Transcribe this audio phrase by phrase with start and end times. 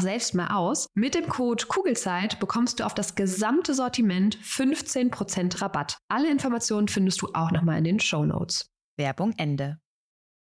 [0.00, 0.86] selbst mal aus.
[0.94, 5.98] Mit dem Code Kugelzeit bekommst du auf das gesamte Sortiment 15% Rabatt.
[6.08, 8.70] Alle Informationen findest du auch nochmal in den Show Notes.
[8.96, 9.78] Werbung Ende.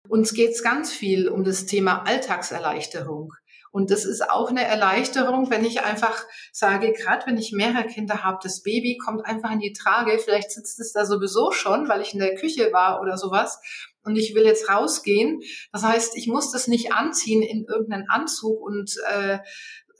[0.08, 3.32] Uns geht es ganz viel um das Thema Alltagserleichterung.
[3.74, 8.22] Und das ist auch eine Erleichterung, wenn ich einfach sage, gerade wenn ich mehrere Kinder
[8.22, 12.00] habe, das Baby kommt einfach in die Trage, vielleicht sitzt es da sowieso schon, weil
[12.00, 13.60] ich in der Küche war oder sowas
[14.04, 15.42] und ich will jetzt rausgehen.
[15.72, 19.38] Das heißt, ich muss das nicht anziehen in irgendeinen Anzug und äh,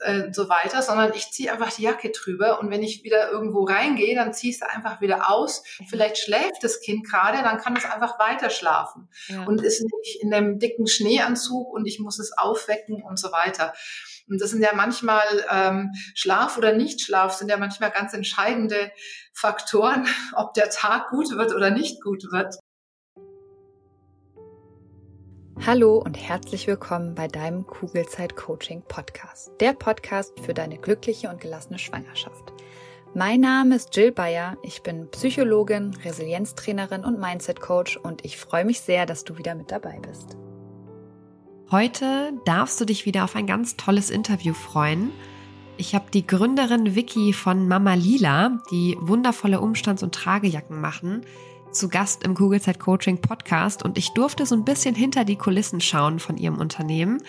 [0.01, 3.63] äh, so weiter, sondern ich ziehe einfach die Jacke drüber und wenn ich wieder irgendwo
[3.63, 5.63] reingehe, dann ziehe ich sie einfach wieder aus.
[5.87, 9.45] Vielleicht schläft das Kind gerade, dann kann es einfach weiter schlafen ja.
[9.45, 13.73] und ist nicht in einem dicken Schneeanzug und ich muss es aufwecken und so weiter.
[14.27, 18.91] Und das sind ja manchmal ähm, Schlaf oder Nichtschlaf sind ja manchmal ganz entscheidende
[19.33, 22.55] Faktoren, ob der Tag gut wird oder nicht gut wird.
[25.63, 29.51] Hallo und herzlich willkommen bei deinem Kugelzeit Coaching Podcast.
[29.59, 32.53] Der Podcast für deine glückliche und gelassene Schwangerschaft.
[33.15, 34.57] Mein Name ist Jill Bayer.
[34.61, 39.55] Ich bin Psychologin, Resilienztrainerin und Mindset Coach und ich freue mich sehr, dass du wieder
[39.55, 40.37] mit dabei bist.
[41.71, 45.11] Heute darfst du dich wieder auf ein ganz tolles Interview freuen.
[45.77, 51.25] Ich habe die Gründerin Vicky von Mama Lila, die wundervolle Umstands- und Tragejacken machen,
[51.75, 55.81] zu Gast im Kugelzeit Coaching Podcast und ich durfte so ein bisschen hinter die Kulissen
[55.81, 57.21] schauen von ihrem Unternehmen.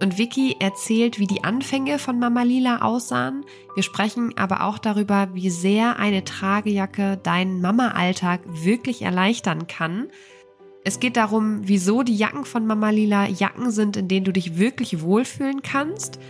[0.00, 3.44] Und Vicky erzählt, wie die Anfänge von Mama Lila aussahen.
[3.74, 10.08] Wir sprechen aber auch darüber, wie sehr eine Tragejacke deinen Mama-Alltag wirklich erleichtern kann.
[10.84, 14.58] Es geht darum, wieso die Jacken von Mama Lila Jacken sind, in denen du dich
[14.58, 16.20] wirklich wohlfühlen kannst.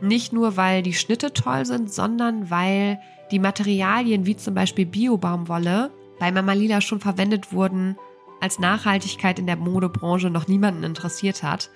[0.00, 3.00] Nicht nur, weil die Schnitte toll sind, sondern weil
[3.32, 7.96] die Materialien wie zum Beispiel Biobaumwolle bei Mama Lila schon verwendet wurden,
[8.40, 11.70] als Nachhaltigkeit in der Modebranche noch niemanden interessiert hat.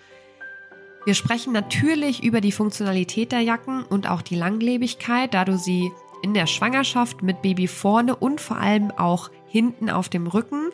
[1.06, 5.90] Wir sprechen natürlich über die Funktionalität der Jacken und auch die Langlebigkeit, da du sie
[6.22, 10.68] in der Schwangerschaft mit Baby vorne und vor allem auch hinten auf dem Rücken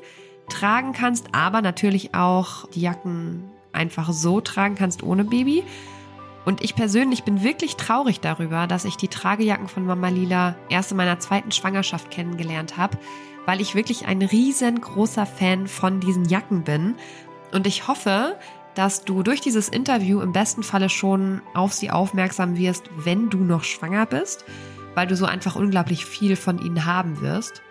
[0.49, 5.63] tragen kannst, aber natürlich auch die Jacken einfach so tragen kannst ohne Baby.
[6.45, 10.93] Und ich persönlich bin wirklich traurig darüber, dass ich die Tragejacken von Mama Lila erst
[10.93, 12.99] in meiner zweiten Schwangerschaft kennengelernt habe,
[13.47, 16.97] weil ich wirklich ein riesengroßer Fan von diesen Jacken bin.
[17.53, 18.37] Und ich hoffe,
[18.75, 23.39] dass du durch dieses Interview im besten Falle schon auf sie aufmerksam wirst, wenn du
[23.39, 24.45] noch schwanger bist,
[24.95, 27.63] weil du so einfach unglaublich viel von ihnen haben wirst.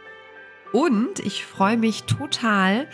[0.71, 2.87] Und ich freue mich total,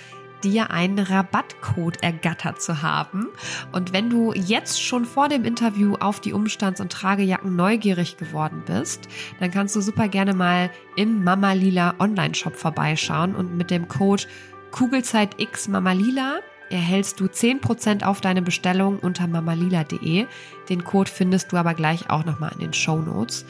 [0.44, 3.28] dir einen Rabattcode ergattert zu haben.
[3.72, 8.63] Und wenn du jetzt schon vor dem Interview auf die Umstands- und Tragejacken neugierig geworden
[8.66, 9.07] bist,
[9.40, 14.24] dann kannst du super gerne mal im Mama Lila Online-Shop vorbeischauen und mit dem Code
[14.72, 16.40] KugelzeitX Mama Lila
[16.72, 20.25] erhältst du 10% auf deine Bestellung unter mamalila.de.
[20.69, 23.46] Den Code findest du aber gleich auch nochmal in den Show Notes.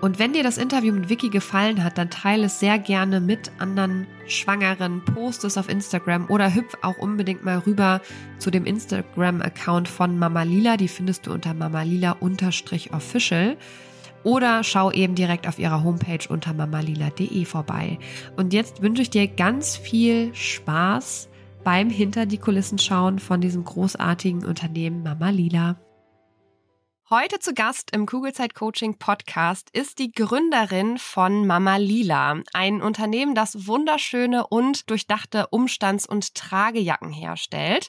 [0.00, 3.50] Und wenn dir das Interview mit Vicky gefallen hat, dann teile es sehr gerne mit
[3.58, 8.00] anderen Schwangeren, post es auf Instagram oder hüpf auch unbedingt mal rüber
[8.38, 10.76] zu dem Instagram-Account von Mama Lila.
[10.76, 13.56] Die findest du unter mamalila-official.
[14.24, 17.98] Oder schau eben direkt auf ihrer Homepage unter mamalila.de vorbei.
[18.36, 21.28] Und jetzt wünsche ich dir ganz viel Spaß
[21.64, 25.76] beim Hinter die Kulissen schauen von diesem großartigen Unternehmen Mama Lila.
[27.10, 33.34] Heute zu Gast im Kugelzeit Coaching Podcast ist die Gründerin von Mama Lila, ein Unternehmen,
[33.34, 37.88] das wunderschöne und durchdachte Umstands- und Tragejacken herstellt.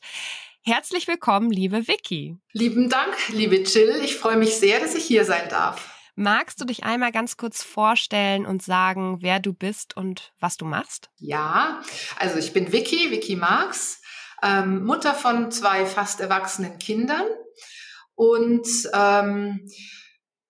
[0.62, 2.38] Herzlich willkommen, liebe Vicky.
[2.54, 4.00] Lieben Dank, liebe Jill.
[4.06, 5.94] Ich freue mich sehr, dass ich hier sein darf.
[6.16, 10.64] Magst du dich einmal ganz kurz vorstellen und sagen, wer du bist und was du
[10.64, 11.10] machst?
[11.18, 11.82] Ja,
[12.18, 14.02] also ich bin Vicky, Vicky Marx,
[14.42, 17.26] ähm, Mutter von zwei fast erwachsenen Kindern
[18.20, 19.66] und ähm,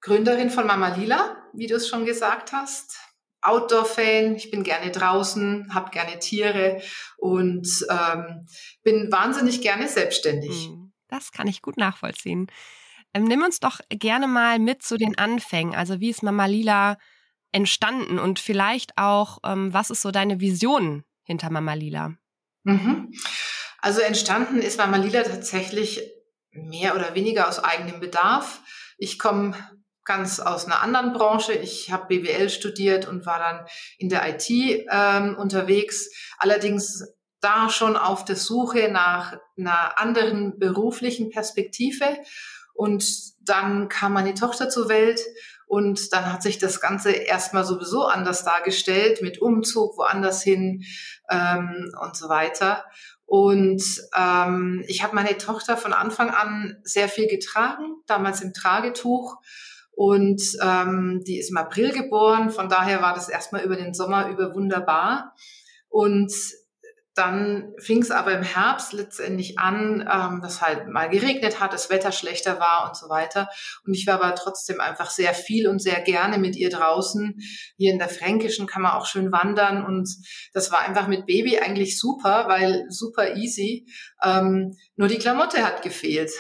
[0.02, 2.98] Gründerin von Mama Lila, wie du es schon gesagt hast.
[3.42, 6.82] Outdoor-Fan, ich bin gerne draußen, habe gerne Tiere
[7.18, 8.48] und ähm,
[8.82, 10.66] bin wahnsinnig gerne selbstständig.
[10.66, 12.48] Hm, das kann ich gut nachvollziehen.
[13.14, 15.76] Ähm, nimm uns doch gerne mal mit zu den Anfängen.
[15.76, 16.98] Also wie ist Mama Lila
[17.52, 22.16] entstanden und vielleicht auch, ähm, was ist so deine Vision hinter Mama Lila?
[22.64, 23.14] Mhm.
[23.78, 26.02] Also entstanden ist Mama Lila tatsächlich
[26.52, 28.62] mehr oder weniger aus eigenem Bedarf.
[28.98, 29.56] Ich komme
[30.06, 31.54] ganz aus einer anderen Branche.
[31.54, 33.66] Ich habe BWL studiert und war dann
[33.98, 36.10] in der IT ähm, unterwegs.
[36.40, 37.04] Allerdings
[37.42, 42.18] da schon auf der Suche nach einer anderen beruflichen Perspektive.
[42.74, 43.06] Und
[43.42, 45.22] dann kam meine Tochter zur Welt
[45.68, 50.84] und dann hat sich das Ganze erstmal sowieso anders dargestellt, mit Umzug woanders hin
[51.30, 52.86] ähm, und so weiter.
[53.30, 53.84] Und
[54.18, 59.38] ähm, ich habe meine Tochter von Anfang an sehr viel getragen, damals im Tragetuch.
[59.92, 64.30] Und ähm, die ist im April geboren, von daher war das erstmal über den Sommer
[64.30, 65.36] über wunderbar.
[65.90, 66.34] Und
[67.20, 71.90] dann fing es aber im Herbst letztendlich an, ähm, dass halt mal geregnet hat, das
[71.90, 73.50] Wetter schlechter war und so weiter.
[73.86, 77.36] Und ich war aber trotzdem einfach sehr viel und sehr gerne mit ihr draußen.
[77.76, 80.10] Hier in der Fränkischen kann man auch schön wandern und
[80.54, 83.86] das war einfach mit Baby eigentlich super, weil super easy.
[84.24, 86.32] Ähm, nur die Klamotte hat gefehlt.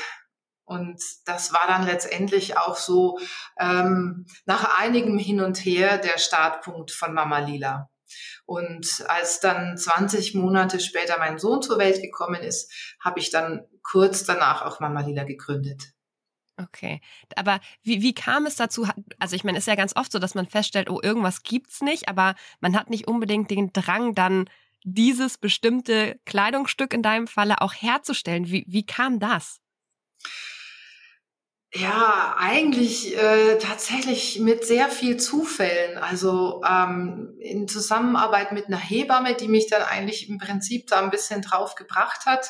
[0.63, 3.19] Und das war dann letztendlich auch so
[3.59, 7.88] ähm, nach einigem Hin und Her der Startpunkt von Mama Lila.
[8.45, 13.65] Und als dann 20 Monate später mein Sohn zur Welt gekommen ist, habe ich dann
[13.83, 15.93] kurz danach auch Mama Lila gegründet.
[16.57, 16.99] Okay,
[17.35, 18.85] aber wie, wie kam es dazu?
[19.17, 21.81] Also ich meine, es ist ja ganz oft so, dass man feststellt, oh, irgendwas gibt's
[21.81, 24.49] nicht, aber man hat nicht unbedingt den Drang, dann
[24.83, 28.49] dieses bestimmte Kleidungsstück in deinem Falle auch herzustellen.
[28.49, 29.61] Wie, wie kam das?
[31.71, 35.99] Ja, eigentlich äh, tatsächlich mit sehr viel Zufällen.
[35.99, 41.11] Also ähm, in Zusammenarbeit mit einer Hebamme, die mich dann eigentlich im Prinzip da ein
[41.11, 42.49] bisschen drauf gebracht hat.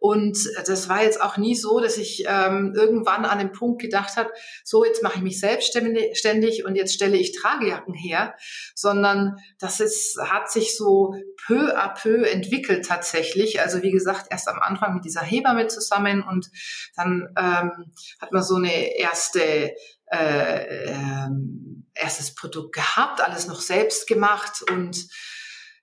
[0.00, 4.16] Und das war jetzt auch nie so, dass ich ähm, irgendwann an dem Punkt gedacht
[4.16, 4.30] habe,
[4.64, 8.34] so jetzt mache ich mich selbstständig und jetzt stelle ich Tragejacken her,
[8.74, 11.14] sondern das ist, hat sich so
[11.46, 13.60] peu à peu entwickelt tatsächlich.
[13.60, 16.48] Also wie gesagt, erst am Anfang mit dieser Hebamme zusammen und
[16.96, 19.74] dann ähm, hat man so eine erste
[20.10, 25.08] äh, ähm, erstes Produkt gehabt, alles noch selbst gemacht und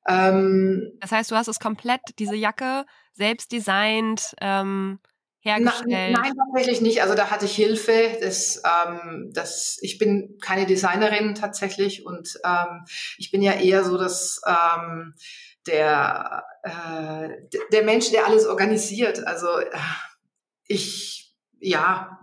[0.07, 2.85] ähm, das heißt, du hast es komplett, diese Jacke,
[3.15, 4.99] selbst designt, ähm,
[5.39, 6.17] hergestellt?
[6.17, 7.01] Nein, tatsächlich nicht.
[7.01, 8.17] Also da hatte ich Hilfe.
[8.21, 12.85] Das, ähm, das, ich bin keine Designerin tatsächlich und ähm,
[13.17, 15.13] ich bin ja eher so, dass ähm,
[15.67, 17.29] der, äh,
[17.71, 19.25] der Mensch, der alles organisiert.
[19.25, 19.47] Also
[20.67, 22.19] ich, ja,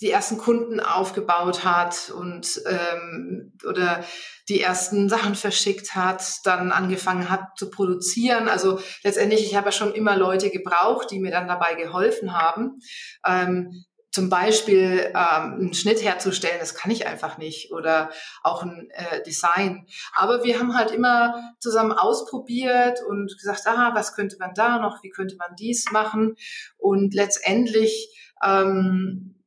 [0.00, 4.04] die ersten Kunden aufgebaut hat und ähm, oder
[4.48, 8.48] die ersten Sachen verschickt hat, dann angefangen hat zu produzieren.
[8.48, 12.78] Also letztendlich, ich habe ja schon immer Leute gebraucht, die mir dann dabei geholfen haben.
[13.26, 18.10] Ähm, zum Beispiel ähm, einen Schnitt herzustellen, das kann ich einfach nicht oder
[18.42, 19.86] auch ein äh, Design.
[20.14, 25.02] Aber wir haben halt immer zusammen ausprobiert und gesagt, aha, was könnte man da noch,
[25.02, 26.36] wie könnte man dies machen
[26.78, 29.37] und letztendlich ähm,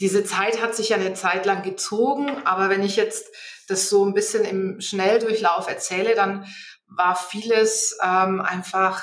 [0.00, 3.26] diese Zeit hat sich ja eine Zeit lang gezogen, aber wenn ich jetzt
[3.66, 6.46] das so ein bisschen im Schnelldurchlauf erzähle, dann
[6.86, 9.02] war vieles ähm, einfach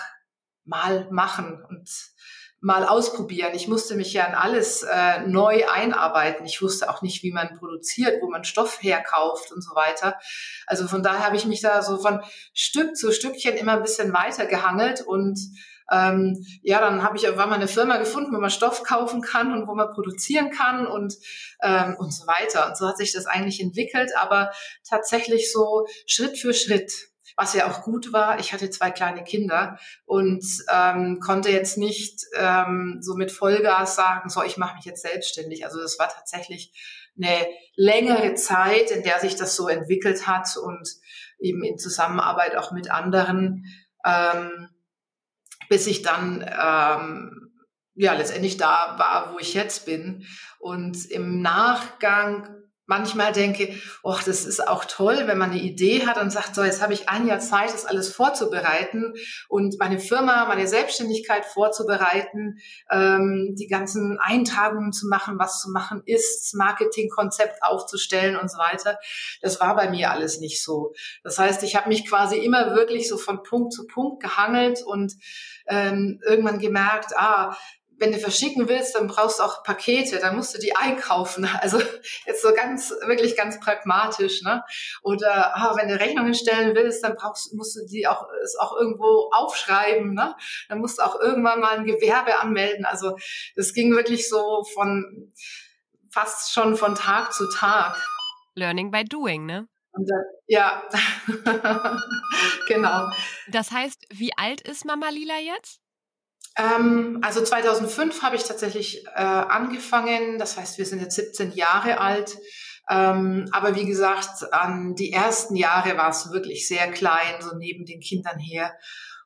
[0.63, 1.89] mal machen und
[2.61, 3.53] mal ausprobieren.
[3.53, 6.47] Ich musste mich ja in alles äh, neu einarbeiten.
[6.47, 10.17] Ich wusste auch nicht, wie man produziert, wo man Stoff herkauft und so weiter.
[10.65, 12.21] Also von daher habe ich mich da so von
[12.53, 15.37] Stück zu Stückchen immer ein bisschen weiter gehangelt und
[15.91, 19.53] ähm, ja, dann habe ich irgendwann mal eine Firma gefunden, wo man Stoff kaufen kann
[19.53, 21.15] und wo man produzieren kann und,
[21.61, 22.67] ähm, und so weiter.
[22.67, 24.51] Und so hat sich das eigentlich entwickelt, aber
[24.87, 26.91] tatsächlich so Schritt für Schritt
[27.37, 28.39] was ja auch gut war.
[28.39, 34.29] Ich hatte zwei kleine Kinder und ähm, konnte jetzt nicht ähm, so mit Vollgas sagen,
[34.29, 35.65] so ich mache mich jetzt selbstständig.
[35.65, 36.71] Also das war tatsächlich
[37.17, 40.87] eine längere Zeit, in der sich das so entwickelt hat und
[41.39, 43.65] eben in Zusammenarbeit auch mit anderen.
[44.05, 44.69] Ähm,
[45.69, 47.51] bis ich dann ähm,
[47.95, 50.25] ja letztendlich da war, wo ich jetzt bin.
[50.59, 52.49] Und im Nachgang
[52.85, 56.63] manchmal denke, oh, das ist auch toll, wenn man eine Idee hat und sagt, so,
[56.63, 59.13] jetzt habe ich ein Jahr Zeit, das alles vorzubereiten
[59.49, 62.59] und meine Firma, meine Selbstständigkeit vorzubereiten,
[62.91, 68.99] ähm, die ganzen Eintragungen zu machen, was zu machen ist, Marketingkonzept aufzustellen und so weiter.
[69.41, 70.93] Das war bei mir alles nicht so.
[71.23, 75.13] Das heißt, ich habe mich quasi immer wirklich so von Punkt zu Punkt gehangelt und
[75.67, 77.55] ähm, irgendwann gemerkt, ah,
[77.97, 81.49] wenn du verschicken willst, dann brauchst du auch Pakete, dann musst du die einkaufen.
[81.61, 81.79] Also
[82.25, 84.63] jetzt so ganz, wirklich ganz pragmatisch, ne?
[85.01, 88.77] Oder ah, wenn du Rechnungen stellen willst, dann brauchst, musst du die auch, ist auch
[88.77, 90.35] irgendwo aufschreiben, ne?
[90.69, 92.85] Dann musst du auch irgendwann mal ein Gewerbe anmelden.
[92.85, 93.17] Also
[93.55, 95.33] das ging wirklich so von
[96.11, 97.97] fast schon von Tag zu Tag.
[98.55, 99.67] Learning by doing, ne?
[99.91, 100.83] Und, äh, ja,
[102.67, 103.09] genau.
[103.47, 105.79] Das heißt, wie alt ist Mama Lila jetzt?
[106.57, 110.37] Ähm, also 2005 habe ich tatsächlich äh, angefangen.
[110.37, 112.37] Das heißt, wir sind jetzt 17 Jahre alt.
[112.89, 117.85] Ähm, aber wie gesagt, an die ersten Jahre war es wirklich sehr klein, so neben
[117.85, 118.73] den Kindern her.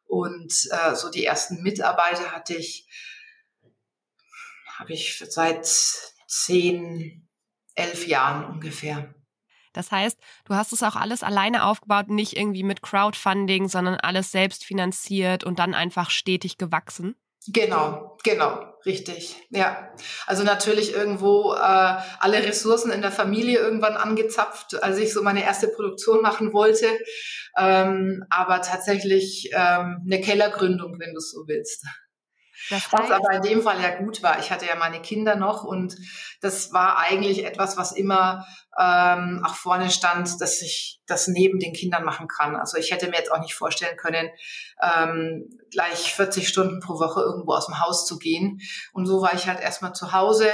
[0.06, 2.88] Und äh, so die ersten Mitarbeiter hatte ich,
[4.78, 5.66] habe ich seit
[6.28, 7.28] zehn,
[7.76, 9.14] elf Jahren ungefähr.
[9.74, 14.32] Das heißt, du hast es auch alles alleine aufgebaut, nicht irgendwie mit Crowdfunding, sondern alles
[14.32, 17.16] selbst finanziert und dann einfach stetig gewachsen?
[17.48, 19.36] Genau, genau, richtig.
[19.50, 19.94] Ja,
[20.28, 25.44] also natürlich irgendwo äh, alle Ressourcen in der Familie irgendwann angezapft, als ich so meine
[25.44, 26.88] erste Produktion machen wollte.
[27.58, 31.86] Ähm, aber tatsächlich ähm, eine Kellergründung, wenn du es so willst.
[32.70, 34.40] Das was aber in dem Fall ja gut war.
[34.40, 35.96] Ich hatte ja meine Kinder noch und
[36.42, 38.46] das war eigentlich etwas, was immer
[38.80, 42.56] ähm, auch vorne stand, dass ich das neben den Kindern machen kann.
[42.56, 44.30] Also ich hätte mir jetzt auch nicht vorstellen können,
[44.82, 48.62] ähm, gleich 40 Stunden pro Woche irgendwo aus dem Haus zu gehen.
[48.94, 50.50] Und so war ich halt erstmal zu Hause.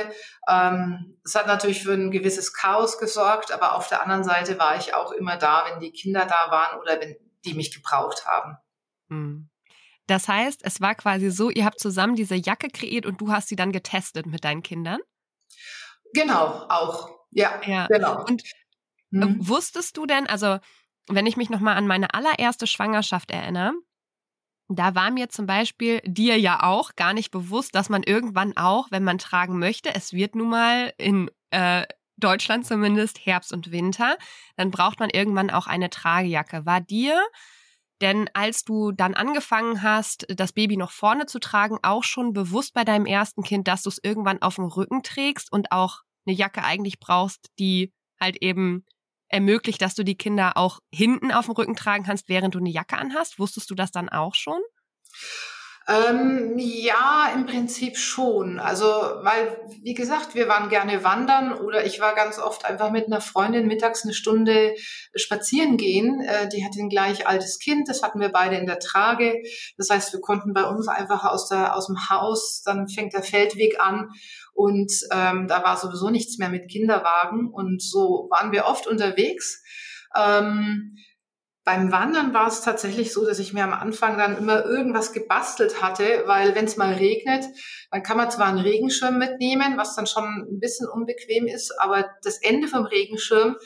[0.48, 4.78] Ähm, es hat natürlich für ein gewisses Chaos gesorgt, aber auf der anderen Seite war
[4.78, 8.58] ich auch immer da, wenn die Kinder da waren oder wenn die mich gebraucht haben.
[9.10, 9.50] Hm.
[10.08, 13.48] Das heißt, es war quasi so, ihr habt zusammen diese Jacke kreiert und du hast
[13.48, 15.00] sie dann getestet mit deinen Kindern?
[16.14, 17.10] Genau, auch.
[17.32, 17.88] Ja, ja.
[17.88, 18.24] genau.
[18.26, 18.44] Und
[19.12, 19.48] hm.
[19.48, 20.60] wusstest du denn, also
[21.08, 23.74] wenn ich mich nochmal an meine allererste Schwangerschaft erinnere,
[24.68, 28.88] da war mir zum Beispiel dir ja auch gar nicht bewusst, dass man irgendwann auch,
[28.90, 31.86] wenn man tragen möchte, es wird nun mal in äh,
[32.18, 34.18] Deutschland zumindest Herbst und Winter,
[34.56, 36.66] dann braucht man irgendwann auch eine Tragejacke.
[36.66, 37.22] War dir
[38.02, 42.74] denn als du dann angefangen hast, das Baby noch vorne zu tragen, auch schon bewusst
[42.74, 46.36] bei deinem ersten Kind, dass du es irgendwann auf dem Rücken trägst und auch eine
[46.36, 48.86] Jacke eigentlich brauchst, die halt eben
[49.28, 52.70] ermöglicht, dass du die Kinder auch hinten auf dem Rücken tragen kannst, während du eine
[52.70, 53.40] Jacke anhast?
[53.40, 54.60] Wusstest du das dann auch schon?
[55.88, 58.58] Ähm, ja, im Prinzip schon.
[58.58, 63.06] Also, weil, wie gesagt, wir waren gerne wandern oder ich war ganz oft einfach mit
[63.06, 64.74] einer Freundin mittags eine Stunde
[65.14, 66.22] spazieren gehen.
[66.22, 69.44] Äh, die hatte ein gleich altes Kind, das hatten wir beide in der Trage.
[69.78, 73.22] Das heißt, wir konnten bei uns einfach aus, der, aus dem Haus, dann fängt der
[73.24, 74.10] Feldweg an
[74.54, 79.62] und ähm, da war sowieso nichts mehr mit Kinderwagen und so waren wir oft unterwegs.
[80.16, 80.96] Ähm,
[81.66, 85.82] beim Wandern war es tatsächlich so, dass ich mir am Anfang dann immer irgendwas gebastelt
[85.82, 87.44] hatte, weil wenn es mal regnet,
[87.90, 92.06] dann kann man zwar einen Regenschirm mitnehmen, was dann schon ein bisschen unbequem ist, aber
[92.24, 93.58] das Ende vom Regenschirm,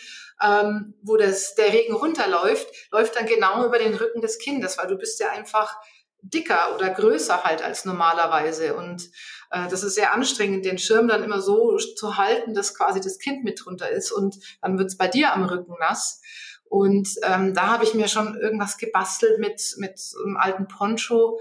[0.41, 4.87] ähm, wo das, der Regen runterläuft, läuft dann genau über den Rücken des Kindes, weil
[4.87, 5.75] du bist ja einfach
[6.21, 8.75] dicker oder größer halt als normalerweise.
[8.75, 9.09] Und
[9.51, 13.19] äh, das ist sehr anstrengend, den Schirm dann immer so zu halten, dass quasi das
[13.19, 16.21] Kind mit drunter ist und dann wird's bei dir am Rücken nass.
[16.69, 21.39] Und ähm, da habe ich mir schon irgendwas gebastelt mit, mit einem alten Poncho.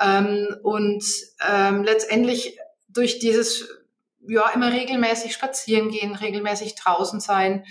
[0.00, 1.04] Ähm, und
[1.48, 3.68] ähm, letztendlich durch dieses,
[4.26, 7.64] ja, immer regelmäßig spazieren gehen, regelmäßig draußen sein,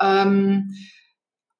[0.00, 0.74] ähm,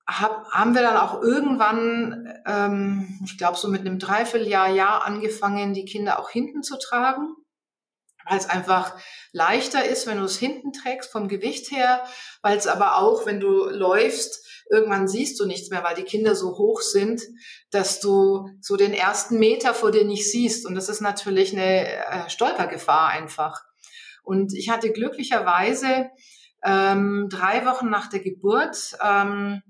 [0.06, 5.74] hab, haben wir dann auch irgendwann, ähm, ich glaube so mit einem Dreivierteljahr, Jahr angefangen,
[5.74, 7.34] die Kinder auch hinten zu tragen
[8.28, 8.96] weil es einfach
[9.32, 12.04] leichter ist, wenn du es hinten trägst vom Gewicht her,
[12.42, 16.34] weil es aber auch, wenn du läufst, irgendwann siehst du nichts mehr, weil die Kinder
[16.34, 17.22] so hoch sind,
[17.70, 20.66] dass du so den ersten Meter vor dir nicht siehst.
[20.66, 23.62] Und das ist natürlich eine äh, Stolpergefahr einfach.
[24.22, 26.10] Und ich hatte glücklicherweise
[26.64, 29.62] ähm, drei Wochen nach der Geburt ähm,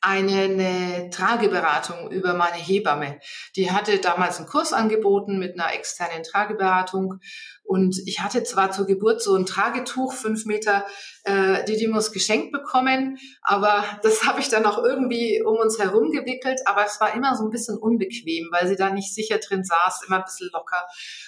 [0.00, 3.18] eine, eine Trageberatung über meine Hebamme.
[3.56, 7.18] Die hatte damals einen Kurs angeboten mit einer externen Trageberatung.
[7.66, 10.86] Und ich hatte zwar zur Geburt so ein Tragetuch, fünf Meter
[11.24, 16.60] äh, Didymos geschenkt bekommen, aber das habe ich dann auch irgendwie um uns herum gewickelt.
[16.66, 20.02] Aber es war immer so ein bisschen unbequem, weil sie da nicht sicher drin saß,
[20.06, 20.84] immer ein bisschen locker.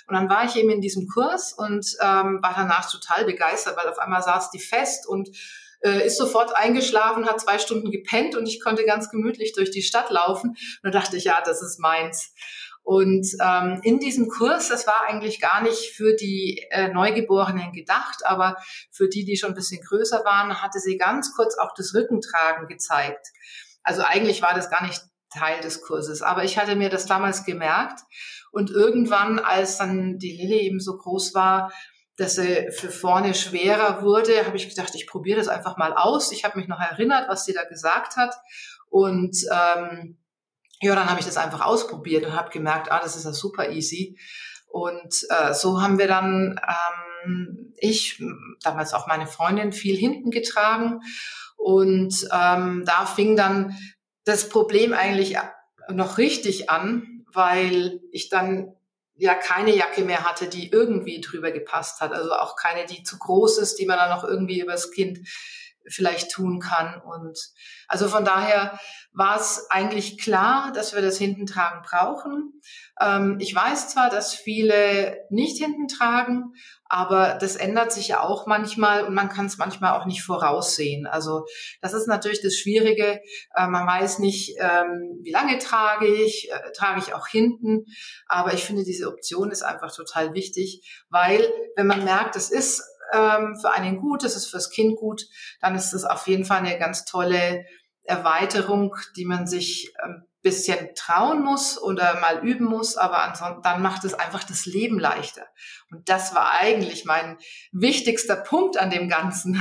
[0.07, 3.89] Und dann war ich eben in diesem Kurs und ähm, war danach total begeistert, weil
[3.89, 5.31] auf einmal saß die fest und
[5.81, 9.83] äh, ist sofort eingeschlafen, hat zwei Stunden gepennt und ich konnte ganz gemütlich durch die
[9.83, 10.51] Stadt laufen.
[10.51, 12.35] Und da dachte ich, ja, das ist meins.
[12.89, 18.25] Und ähm, in diesem Kurs, das war eigentlich gar nicht für die äh, Neugeborenen gedacht,
[18.25, 18.57] aber
[18.91, 22.67] für die, die schon ein bisschen größer waren, hatte sie ganz kurz auch das Rückentragen
[22.67, 23.27] gezeigt.
[23.83, 27.45] Also eigentlich war das gar nicht Teil des Kurses, aber ich hatte mir das damals
[27.45, 28.01] gemerkt.
[28.53, 31.71] Und irgendwann, als dann die Lilly eben so groß war,
[32.17, 36.33] dass sie für vorne schwerer wurde, habe ich gedacht, ich probiere das einfach mal aus.
[36.33, 38.35] Ich habe mich noch erinnert, was sie da gesagt hat.
[38.89, 40.17] Und ähm,
[40.81, 43.71] ja, dann habe ich das einfach ausprobiert und habe gemerkt, ah, das ist ja super
[43.71, 44.19] easy.
[44.67, 46.61] Und äh, so haben wir dann,
[47.25, 48.23] ähm, ich,
[48.63, 51.01] damals auch meine Freundin, viel hinten getragen.
[51.57, 53.77] Und ähm, da fing dann
[54.25, 55.37] das Problem eigentlich
[55.91, 58.75] noch richtig an, weil ich dann
[59.15, 62.13] ja keine Jacke mehr hatte, die irgendwie drüber gepasst hat.
[62.13, 65.19] Also auch keine, die zu groß ist, die man dann noch irgendwie übers Kind
[65.91, 67.01] vielleicht tun kann.
[67.01, 67.39] Und
[67.89, 68.79] also von daher
[69.13, 72.61] war es eigentlich klar, dass wir das Hintentragen brauchen.
[73.01, 76.53] Ähm, ich weiß zwar, dass viele nicht hinten tragen,
[76.91, 81.07] aber das ändert sich ja auch manchmal und man kann es manchmal auch nicht voraussehen.
[81.07, 81.45] Also
[81.83, 83.21] das ist natürlich das Schwierige.
[83.55, 87.85] Äh, man weiß nicht, ähm, wie lange trage ich, äh, trage ich auch hinten.
[88.27, 92.83] Aber ich finde, diese Option ist einfach total wichtig, weil wenn man merkt, es ist
[93.13, 95.23] ähm, für einen gut, es ist fürs Kind gut,
[95.61, 97.65] dann ist es auf jeden Fall eine ganz tolle
[98.05, 103.83] Erweiterung, die man sich ein bisschen trauen muss oder mal üben muss, aber ansonsten dann
[103.83, 105.47] macht es einfach das Leben leichter.
[105.91, 107.39] Und das war eigentlich mein
[107.73, 109.61] wichtigster Punkt an dem Ganzen.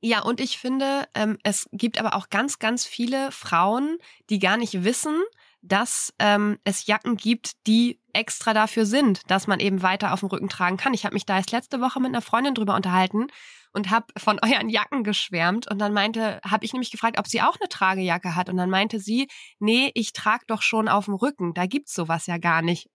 [0.00, 3.98] Ja, und ich finde, ähm, es gibt aber auch ganz, ganz viele Frauen,
[4.28, 5.22] die gar nicht wissen,
[5.64, 10.28] dass ähm, es Jacken gibt, die extra dafür sind, dass man eben weiter auf dem
[10.28, 10.94] Rücken tragen kann.
[10.94, 13.28] Ich habe mich da erst letzte Woche mit einer Freundin drüber unterhalten
[13.74, 17.42] und habe von euren Jacken geschwärmt und dann meinte, habe ich nämlich gefragt, ob sie
[17.42, 19.28] auch eine Tragejacke hat und dann meinte sie,
[19.58, 22.88] nee, ich trage doch schon auf dem Rücken, da gibt's sowas ja gar nicht.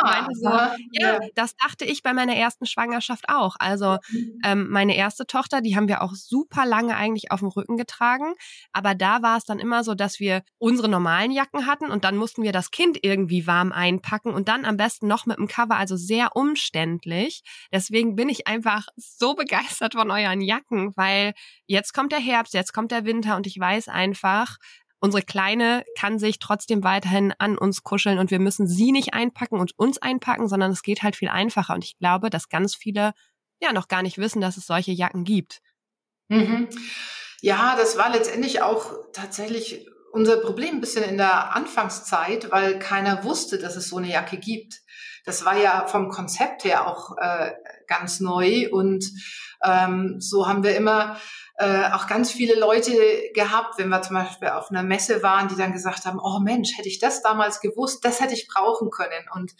[0.00, 3.56] ah, so, ja, ja, das dachte ich bei meiner ersten Schwangerschaft auch.
[3.58, 4.38] Also mhm.
[4.44, 8.34] ähm, meine erste Tochter, die haben wir auch super lange eigentlich auf dem Rücken getragen,
[8.72, 12.16] aber da war es dann immer so, dass wir unsere normalen Jacken hatten und dann
[12.16, 15.76] mussten wir das Kind irgendwie warm einpacken und dann am besten noch mit dem Cover,
[15.76, 17.42] also sehr umständlich.
[17.72, 21.32] Deswegen bin ich einfach so begeistert von euren euren Jacken, weil
[21.66, 24.56] jetzt kommt der Herbst, jetzt kommt der Winter und ich weiß einfach,
[25.00, 29.58] unsere Kleine kann sich trotzdem weiterhin an uns kuscheln und wir müssen sie nicht einpacken
[29.58, 31.74] und uns einpacken, sondern es geht halt viel einfacher.
[31.74, 33.12] Und ich glaube, dass ganz viele
[33.60, 35.60] ja noch gar nicht wissen, dass es solche Jacken gibt.
[36.28, 36.68] Mhm.
[37.40, 43.22] Ja, das war letztendlich auch tatsächlich unser Problem ein bisschen in der Anfangszeit, weil keiner
[43.24, 44.80] wusste, dass es so eine Jacke gibt.
[45.24, 47.52] Das war ja vom Konzept her auch äh,
[47.86, 49.04] ganz neu und
[49.64, 51.18] ähm, so haben wir immer
[51.58, 52.92] äh, auch ganz viele Leute
[53.34, 56.76] gehabt, wenn wir zum Beispiel auf einer Messe waren, die dann gesagt haben, oh Mensch,
[56.76, 59.24] hätte ich das damals gewusst, das hätte ich brauchen können.
[59.34, 59.54] Und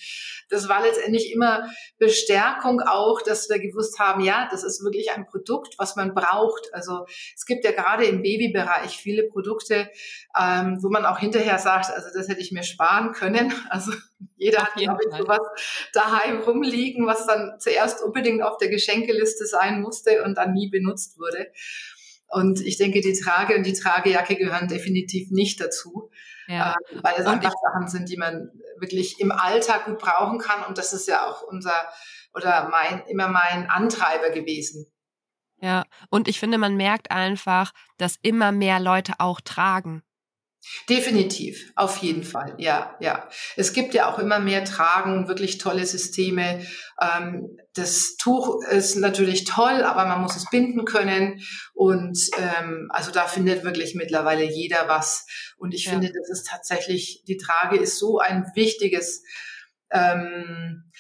[0.51, 1.67] das war letztendlich immer
[1.99, 6.73] Bestärkung auch, dass wir gewusst haben, ja, das ist wirklich ein Produkt, was man braucht.
[6.75, 9.89] Also es gibt ja gerade im Babybereich viele Produkte,
[10.39, 13.53] ähm, wo man auch hinterher sagt, also das hätte ich mir sparen können.
[13.69, 13.93] Also
[14.37, 15.41] jeder hat, glaube ich, sowas
[15.93, 21.19] daheim rumliegen, was dann zuerst unbedingt auf der Geschenkeliste sein musste und dann nie benutzt
[21.19, 21.53] wurde.
[22.29, 26.11] Und ich denke, die Trage und die Tragejacke gehören definitiv nicht dazu,
[26.49, 26.73] ja.
[26.73, 30.65] äh, weil es einfach Sachen sind, die man wirklich im Alltag gut brauchen kann.
[30.65, 31.75] Und das ist ja auch unser
[32.35, 34.87] oder mein immer mein Antreiber gewesen.
[35.59, 40.03] Ja, und ich finde, man merkt einfach, dass immer mehr Leute auch tragen.
[40.89, 43.29] Definitiv, auf jeden Fall, ja, ja.
[43.57, 46.67] Es gibt ja auch immer mehr Tragen, wirklich tolle Systeme.
[47.01, 51.41] Ähm, das Tuch ist natürlich toll, aber man muss es binden können.
[51.75, 55.27] Und ähm, also da findet wirklich mittlerweile jeder was.
[55.57, 55.93] Und ich ja.
[55.93, 59.23] finde, das ist tatsächlich, die Trage ist so ein wichtiges
[59.91, 60.91] ähm,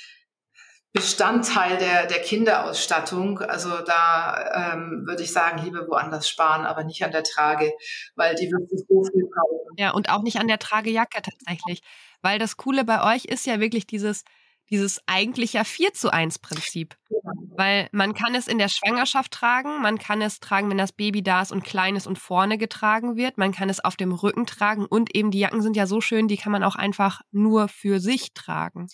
[0.97, 3.41] Bestandteil der, der Kinderausstattung.
[3.41, 7.73] Also da ähm, würde ich sagen, lieber woanders sparen, aber nicht an der Trage,
[8.15, 9.77] weil die wirklich so viel brauchen.
[9.77, 11.83] Ja, und auch nicht an der Tragejacke tatsächlich.
[12.23, 14.25] Weil das Coole bei euch ist ja wirklich dieses,
[14.70, 16.96] dieses eigentliche 4 zu 1 Prinzip.
[17.09, 17.18] Ja.
[17.57, 21.22] Weil man kann es in der Schwangerschaft tragen, man kann es tragen, wenn das Baby
[21.22, 24.46] da ist und klein ist und vorne getragen wird, man kann es auf dem Rücken
[24.46, 27.68] tragen und eben die Jacken sind ja so schön, die kann man auch einfach nur
[27.68, 28.88] für sich tragen.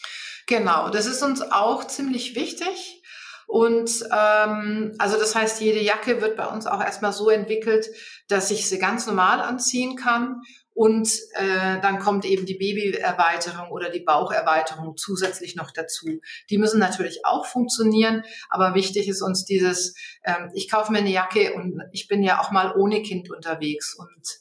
[0.46, 3.02] Genau, das ist uns auch ziemlich wichtig.
[3.46, 7.86] Und ähm, also das heißt, jede Jacke wird bei uns auch erstmal so entwickelt,
[8.28, 10.40] dass ich sie ganz normal anziehen kann
[10.74, 16.20] und äh, dann kommt eben die Babyerweiterung oder die Baucherweiterung zusätzlich noch dazu.
[16.50, 21.10] Die müssen natürlich auch funktionieren, aber wichtig ist uns dieses, ähm, ich kaufe mir eine
[21.10, 24.38] Jacke und ich bin ja auch mal ohne Kind unterwegs und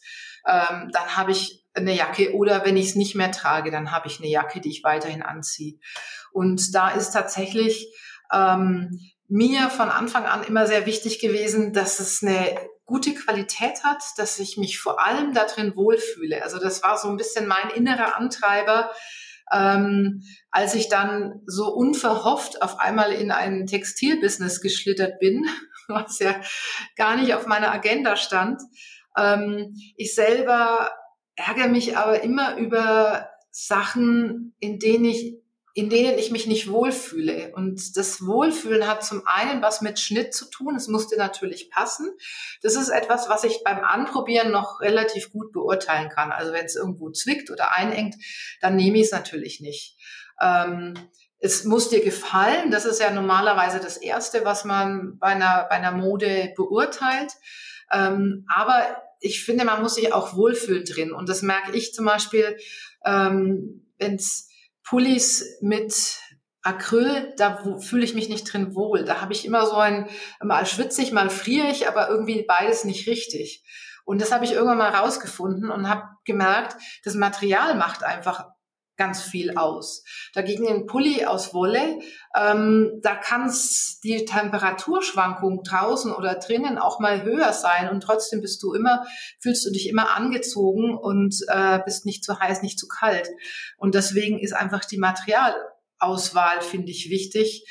[0.48, 4.08] ähm, dann habe ich eine Jacke oder wenn ich es nicht mehr trage, dann habe
[4.08, 5.80] ich eine Jacke, die ich weiterhin anziehe.
[6.32, 7.94] Und da ist tatsächlich
[8.34, 12.58] ähm, mir von Anfang an immer sehr wichtig gewesen, dass es eine
[12.92, 16.44] gute Qualität hat, dass ich mich vor allem darin wohlfühle.
[16.44, 18.92] Also das war so ein bisschen mein innerer Antreiber,
[19.50, 25.48] ähm, als ich dann so unverhofft auf einmal in ein Textilbusiness geschlittert bin,
[25.88, 26.36] was ja
[26.98, 28.62] gar nicht auf meiner Agenda stand.
[29.18, 30.92] Ähm, ich selber
[31.36, 35.41] ärgere mich aber immer über Sachen, in denen ich
[35.74, 37.54] in denen ich mich nicht wohlfühle.
[37.56, 40.76] Und das Wohlfühlen hat zum einen was mit Schnitt zu tun.
[40.76, 42.10] Es musste natürlich passen.
[42.62, 46.32] Das ist etwas, was ich beim Anprobieren noch relativ gut beurteilen kann.
[46.32, 48.16] Also wenn es irgendwo zwickt oder einengt,
[48.60, 49.98] dann nehme ich es natürlich nicht.
[50.42, 50.94] Ähm,
[51.40, 52.70] es muss dir gefallen.
[52.70, 57.32] Das ist ja normalerweise das Erste, was man bei einer, bei einer Mode beurteilt.
[57.92, 61.14] Ähm, aber ich finde, man muss sich auch wohlfühlen drin.
[61.14, 62.58] Und das merke ich zum Beispiel,
[63.06, 64.51] ähm, wenn es
[64.84, 66.20] Pullis mit
[66.64, 69.04] Acryl, da fühle ich mich nicht drin wohl.
[69.04, 70.08] Da habe ich immer so ein,
[70.42, 73.64] mal schwitzig, mal frierig, aber irgendwie beides nicht richtig.
[74.06, 78.46] Und das habe ich irgendwann mal rausgefunden und habe gemerkt, das Material macht einfach
[78.98, 80.04] ganz viel aus.
[80.34, 82.00] Dagegen ein Pulli aus Wolle,
[82.36, 83.52] ähm, da kann
[84.04, 89.06] die Temperaturschwankung draußen oder drinnen auch mal höher sein und trotzdem bist du immer,
[89.40, 93.30] fühlst du dich immer angezogen und äh, bist nicht zu heiß, nicht zu kalt.
[93.78, 97.66] Und deswegen ist einfach die Materialauswahl, finde ich, wichtig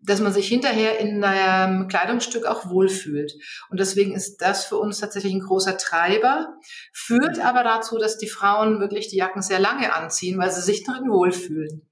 [0.00, 3.32] dass man sich hinterher in einem Kleidungsstück auch wohlfühlt.
[3.70, 6.54] Und deswegen ist das für uns tatsächlich ein großer Treiber,
[6.92, 10.84] führt aber dazu, dass die Frauen wirklich die Jacken sehr lange anziehen, weil sie sich
[10.84, 11.88] darin wohlfühlen.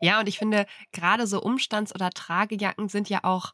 [0.00, 3.52] Ja, und ich finde, gerade so Umstands- oder Tragejacken sind ja auch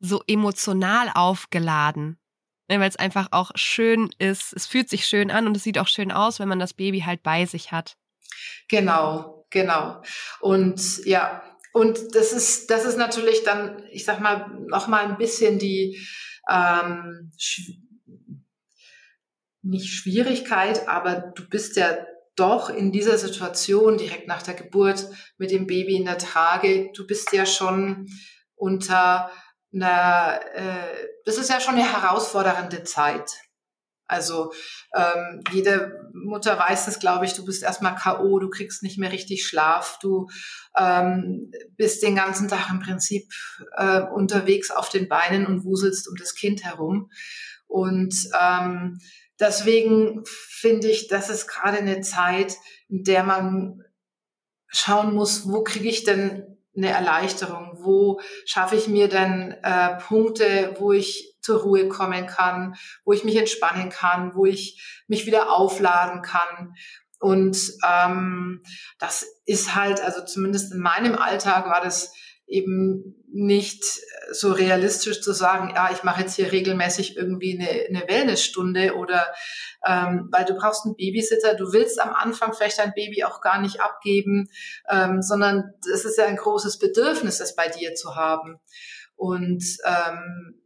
[0.00, 2.18] so emotional aufgeladen.
[2.68, 5.78] Ne, weil es einfach auch schön ist, es fühlt sich schön an und es sieht
[5.78, 7.96] auch schön aus, wenn man das Baby halt bei sich hat.
[8.68, 10.00] Genau, genau.
[10.40, 15.16] Und ja, und das ist, das ist natürlich dann, ich sag mal, noch mal ein
[15.16, 16.06] bisschen die
[16.48, 17.74] ähm, schw
[19.64, 21.96] nicht Schwierigkeit, aber du bist ja
[22.34, 25.08] doch in dieser Situation direkt nach der Geburt
[25.38, 28.08] mit dem Baby in der Trage, du bist ja schon
[28.56, 29.30] unter
[29.72, 33.30] einer, äh, das ist ja schon eine herausfordernde Zeit.
[34.12, 34.52] Also
[34.94, 39.10] ähm, jede Mutter weiß es, glaube ich, du bist erstmal KO, du kriegst nicht mehr
[39.10, 40.28] richtig Schlaf, du
[40.76, 43.32] ähm, bist den ganzen Tag im Prinzip
[43.76, 47.10] äh, unterwegs auf den Beinen und wuselst um das Kind herum.
[47.66, 49.00] Und ähm,
[49.40, 52.56] deswegen finde ich, das ist gerade eine Zeit,
[52.88, 53.82] in der man
[54.68, 57.78] schauen muss, wo kriege ich denn eine Erleichterung?
[57.80, 63.24] Wo schaffe ich mir denn äh, Punkte, wo ich zur Ruhe kommen kann, wo ich
[63.24, 66.74] mich entspannen kann, wo ich mich wieder aufladen kann.
[67.18, 68.62] Und ähm,
[68.98, 72.14] das ist halt, also zumindest in meinem Alltag war das
[72.52, 73.82] eben nicht
[74.30, 79.26] so realistisch zu sagen, ja, ich mache jetzt hier regelmäßig irgendwie eine, eine Wellnessstunde oder
[79.86, 83.60] ähm, weil du brauchst einen Babysitter, du willst am Anfang vielleicht dein Baby auch gar
[83.60, 84.48] nicht abgeben,
[84.88, 88.60] ähm, sondern es ist ja ein großes Bedürfnis, das bei dir zu haben.
[89.16, 90.62] Und ähm,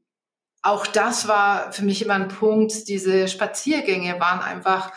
[0.62, 2.88] auch das war für mich immer ein Punkt.
[2.88, 4.92] Diese Spaziergänge waren einfach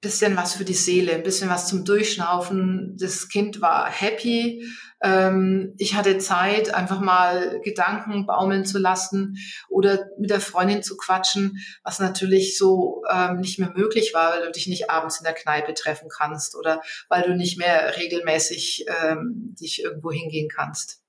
[0.00, 2.96] bisschen was für die Seele, ein bisschen was zum Durchschnaufen.
[3.00, 4.64] Das Kind war happy.
[5.00, 9.36] Ähm, ich hatte Zeit, einfach mal Gedanken baumeln zu lassen
[9.68, 14.46] oder mit der Freundin zu quatschen, was natürlich so ähm, nicht mehr möglich war, weil
[14.46, 18.86] du dich nicht abends in der Kneipe treffen kannst oder weil du nicht mehr regelmäßig
[19.02, 21.00] ähm, dich irgendwo hingehen kannst.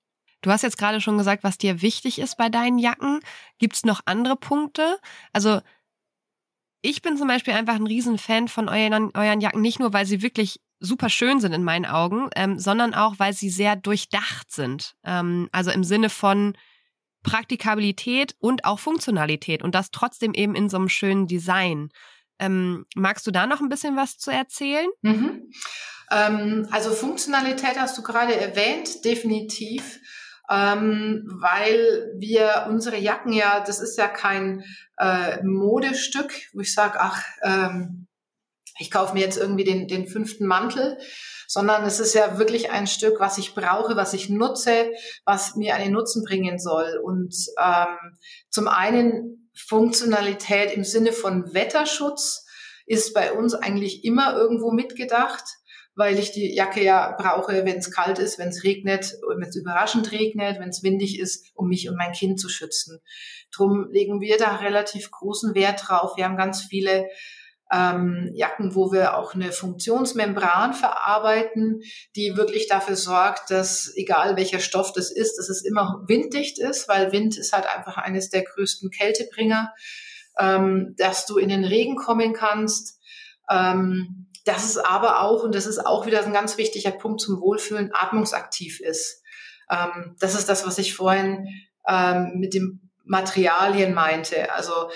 [0.41, 3.19] Du hast jetzt gerade schon gesagt, was dir wichtig ist bei deinen Jacken.
[3.57, 4.97] Gibt es noch andere Punkte?
[5.33, 5.59] Also
[6.81, 10.21] ich bin zum Beispiel einfach ein Riesenfan von euren, euren Jacken, nicht nur, weil sie
[10.21, 14.95] wirklich super schön sind in meinen Augen, ähm, sondern auch, weil sie sehr durchdacht sind.
[15.03, 16.57] Ähm, also im Sinne von
[17.23, 21.89] Praktikabilität und auch Funktionalität und das trotzdem eben in so einem schönen Design.
[22.39, 24.87] Ähm, magst du da noch ein bisschen was zu erzählen?
[25.01, 25.51] Mhm.
[26.11, 29.99] Ähm, also Funktionalität hast du gerade erwähnt, definitiv
[30.49, 34.63] ähm, weil wir unsere Jacken ja, das ist ja kein
[34.97, 38.07] äh, Modestück, wo ich sage, ach, ähm,
[38.79, 40.97] ich kaufe mir jetzt irgendwie den, den fünften Mantel,
[41.47, 44.91] sondern es ist ja wirklich ein Stück, was ich brauche, was ich nutze,
[45.25, 46.99] was mir einen Nutzen bringen soll.
[47.03, 48.17] Und ähm,
[48.49, 52.45] zum einen Funktionalität im Sinne von Wetterschutz
[52.85, 55.43] ist bei uns eigentlich immer irgendwo mitgedacht
[55.99, 59.55] weil ich die Jacke ja brauche, wenn es kalt ist, wenn es regnet, wenn es
[59.57, 62.99] überraschend regnet, wenn es windig ist, um mich und mein Kind zu schützen.
[63.51, 66.15] Drum legen wir da relativ großen Wert drauf.
[66.15, 67.09] Wir haben ganz viele
[67.71, 71.81] ähm, Jacken, wo wir auch eine Funktionsmembran verarbeiten,
[72.15, 76.87] die wirklich dafür sorgt, dass egal welcher Stoff das ist, dass es immer winddicht ist,
[76.87, 79.73] weil Wind ist halt einfach eines der größten Kältebringer,
[80.39, 82.99] ähm, dass du in den Regen kommen kannst.
[83.49, 87.39] Ähm, dass es aber auch, und das ist auch wieder ein ganz wichtiger Punkt zum
[87.39, 89.21] Wohlfühlen, atmungsaktiv ist.
[89.69, 91.47] Ähm, das ist das, was ich vorhin
[91.87, 94.51] ähm, mit den Materialien meinte.
[94.53, 94.89] Also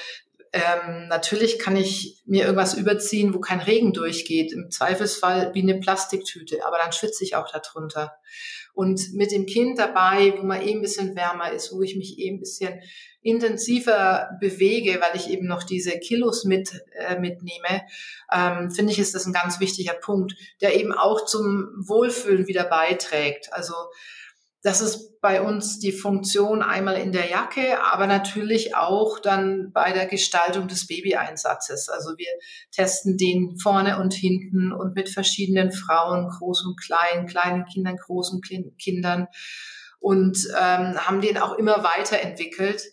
[0.53, 4.53] ähm, natürlich kann ich mir irgendwas überziehen, wo kein Regen durchgeht.
[4.53, 8.13] Im Zweifelsfall wie eine Plastiktüte, aber dann schwitze ich auch darunter.
[8.75, 12.19] Und mit dem Kind dabei, wo man eh ein bisschen wärmer ist, wo ich mich
[12.19, 12.81] eh ein bisschen
[13.23, 17.83] intensiver bewege, weil ich eben noch diese Kilos mit äh, mitnehme,
[18.31, 22.65] ähm, finde ich, ist das ein ganz wichtiger Punkt, der eben auch zum Wohlfühlen wieder
[22.65, 23.51] beiträgt.
[23.53, 23.73] Also
[24.63, 29.91] das ist bei uns die Funktion einmal in der Jacke, aber natürlich auch dann bei
[29.91, 31.89] der Gestaltung des Babyeinsatzes.
[31.89, 32.29] Also wir
[32.71, 38.41] testen den vorne und hinten und mit verschiedenen Frauen, groß und klein, kleinen Kindern, großen
[38.77, 39.27] Kindern
[39.99, 42.83] und ähm, haben den auch immer weiterentwickelt.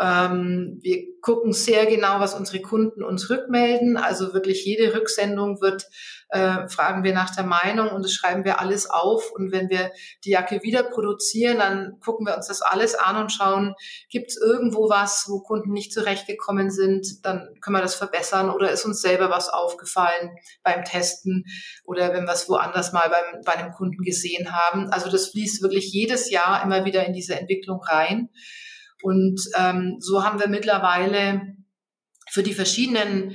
[0.00, 3.96] Ähm, wir gucken sehr genau, was unsere Kunden uns rückmelden.
[3.96, 5.86] Also wirklich jede Rücksendung wird,
[6.30, 9.32] äh, fragen wir nach der Meinung und das schreiben wir alles auf.
[9.32, 9.90] Und wenn wir
[10.24, 13.74] die Jacke wieder produzieren, dann gucken wir uns das alles an und schauen,
[14.08, 18.70] gibt es irgendwo was, wo Kunden nicht zurechtgekommen sind, dann können wir das verbessern oder
[18.70, 20.30] ist uns selber was aufgefallen
[20.62, 21.44] beim Testen
[21.84, 24.90] oder wenn wir es woanders mal beim, bei einem Kunden gesehen haben.
[24.90, 28.28] Also das fließt wirklich jedes Jahr immer wieder in diese Entwicklung rein.
[29.02, 31.56] Und ähm, so haben wir mittlerweile
[32.30, 33.34] für die verschiedenen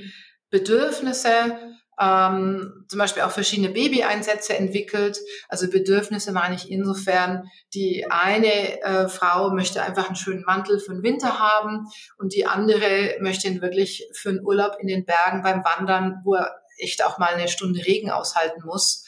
[0.50, 1.58] Bedürfnisse
[2.00, 5.18] ähm, zum Beispiel auch verschiedene Babyeinsätze entwickelt.
[5.48, 10.92] Also Bedürfnisse meine ich insofern, die eine äh, Frau möchte einfach einen schönen Mantel für
[10.92, 11.86] den Winter haben
[12.18, 16.34] und die andere möchte ihn wirklich für einen Urlaub in den Bergen beim Wandern, wo
[16.34, 19.04] er echt auch mal eine Stunde Regen aushalten muss.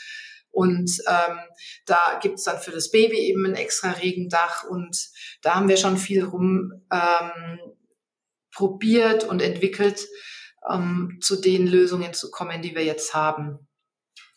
[0.56, 1.36] Und ähm,
[1.84, 5.10] da gibt's dann für das Baby eben ein extra Regendach und
[5.42, 7.58] da haben wir schon viel rum ähm,
[8.54, 10.06] probiert und entwickelt,
[10.66, 13.68] ähm, zu den Lösungen zu kommen, die wir jetzt haben.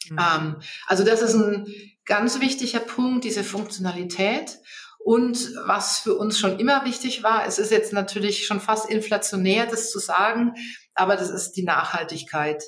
[0.10, 0.20] Mhm.
[0.20, 0.56] Ähm,
[0.88, 4.58] also das ist ein ganz wichtiger Punkt, diese Funktionalität.
[4.98, 9.68] Und was für uns schon immer wichtig war, es ist jetzt natürlich schon fast inflationär,
[9.68, 10.52] das zu sagen,
[10.96, 12.62] aber das ist die Nachhaltigkeit.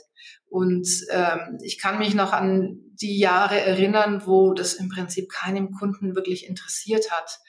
[0.47, 5.71] Und ähm, ich kann mich noch an die Jahre erinnern, wo das im Prinzip keinem
[5.71, 7.39] Kunden wirklich interessiert hat.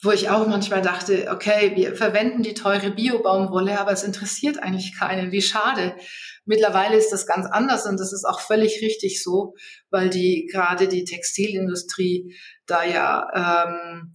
[0.00, 4.96] Wo ich auch manchmal dachte, okay, wir verwenden die teure Biobaumwolle, aber es interessiert eigentlich
[4.96, 5.32] keinen.
[5.32, 5.96] Wie schade.
[6.44, 9.54] Mittlerweile ist das ganz anders und das ist auch völlig richtig so,
[9.90, 12.34] weil die gerade die Textilindustrie
[12.66, 14.14] da ja ähm,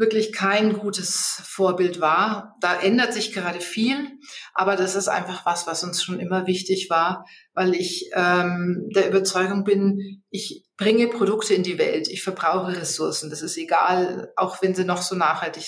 [0.00, 2.56] wirklich kein gutes Vorbild war.
[2.60, 4.18] Da ändert sich gerade viel,
[4.54, 9.08] aber das ist einfach was, was uns schon immer wichtig war, weil ich ähm, der
[9.08, 14.62] Überzeugung bin, ich bringe Produkte in die Welt, ich verbrauche Ressourcen, das ist egal, auch
[14.62, 15.64] wenn sie noch so nachhaltig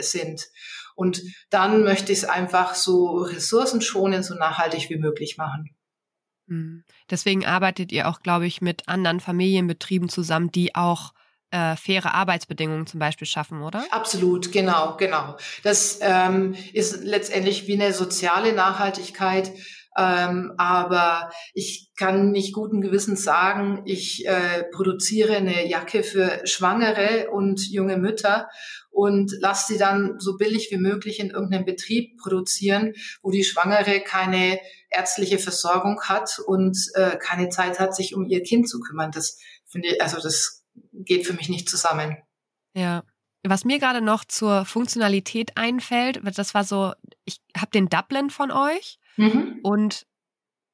[0.00, 0.48] sind.
[0.96, 5.76] Und dann möchte ich es einfach so ressourcenschonend, so nachhaltig wie möglich machen.
[6.48, 6.84] Hm.
[7.10, 11.12] Deswegen arbeitet ihr auch, glaube ich, mit anderen Familienbetrieben zusammen, die auch
[11.50, 13.84] äh, faire Arbeitsbedingungen zum Beispiel schaffen, oder?
[13.90, 15.36] Absolut, genau, genau.
[15.62, 19.52] Das ähm, ist letztendlich wie eine soziale Nachhaltigkeit.
[19.96, 27.30] Ähm, aber ich kann nicht guten Gewissens sagen, ich äh, produziere eine Jacke für Schwangere
[27.32, 28.48] und junge Mütter
[28.90, 34.00] und lasse sie dann so billig wie möglich in irgendeinem Betrieb produzieren, wo die Schwangere
[34.00, 39.10] keine ärztliche Versorgung hat und äh, keine Zeit hat, sich um ihr Kind zu kümmern.
[39.10, 40.57] Das finde ich, also das
[40.92, 42.16] geht für mich nicht zusammen.
[42.74, 43.04] Ja.
[43.44, 46.92] Was mir gerade noch zur Funktionalität einfällt, das war so,
[47.24, 49.60] ich habe den Dublin von euch mhm.
[49.62, 50.06] und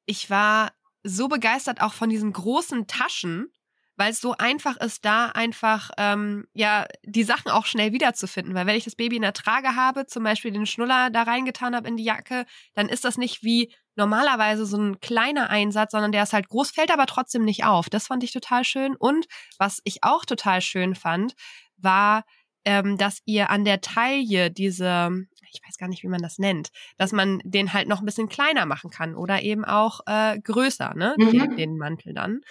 [0.05, 0.71] ich war
[1.03, 3.51] so begeistert auch von diesen großen Taschen,
[3.97, 8.53] weil es so einfach ist, da einfach ähm, ja die Sachen auch schnell wiederzufinden.
[8.53, 11.75] Weil wenn ich das Baby in der Trage habe, zum Beispiel den Schnuller da reingetan
[11.75, 16.11] habe in die Jacke, dann ist das nicht wie normalerweise so ein kleiner Einsatz, sondern
[16.11, 17.89] der ist halt groß, fällt aber trotzdem nicht auf.
[17.89, 18.95] Das fand ich total schön.
[18.95, 19.25] Und
[19.57, 21.33] was ich auch total schön fand,
[21.77, 22.23] war,
[22.65, 26.69] ähm, dass ihr an der Taille diese, ich weiß gar nicht, wie man das nennt,
[26.97, 30.93] dass man den halt noch ein bisschen kleiner machen kann oder eben auch äh, größer,
[30.95, 31.15] ne?
[31.17, 31.31] Mhm.
[31.31, 32.41] Den, den Mantel dann.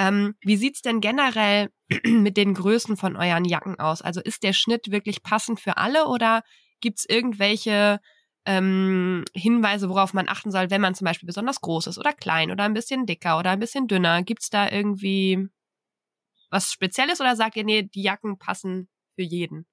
[0.00, 1.68] Ähm, wie sieht's denn generell
[2.06, 4.00] mit den Größen von euren Jacken aus?
[4.00, 6.42] Also ist der Schnitt wirklich passend für alle oder
[6.80, 8.00] gibt's irgendwelche
[8.46, 12.50] ähm, Hinweise, worauf man achten soll, wenn man zum Beispiel besonders groß ist oder klein
[12.50, 14.22] oder ein bisschen dicker oder ein bisschen dünner?
[14.22, 15.48] Gibt's da irgendwie
[16.48, 19.66] was Spezielles oder sagt ihr, nee, die Jacken passen für jeden?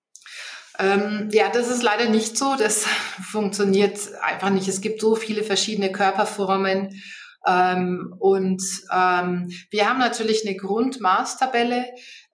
[0.78, 2.58] Ähm, ja, das ist leider nicht so.
[2.58, 2.86] Das
[3.32, 4.68] funktioniert einfach nicht.
[4.68, 7.02] Es gibt so viele verschiedene Körperformen
[7.48, 8.62] ähm, und
[8.94, 11.86] ähm, wir haben natürlich eine Grundmaßtabelle,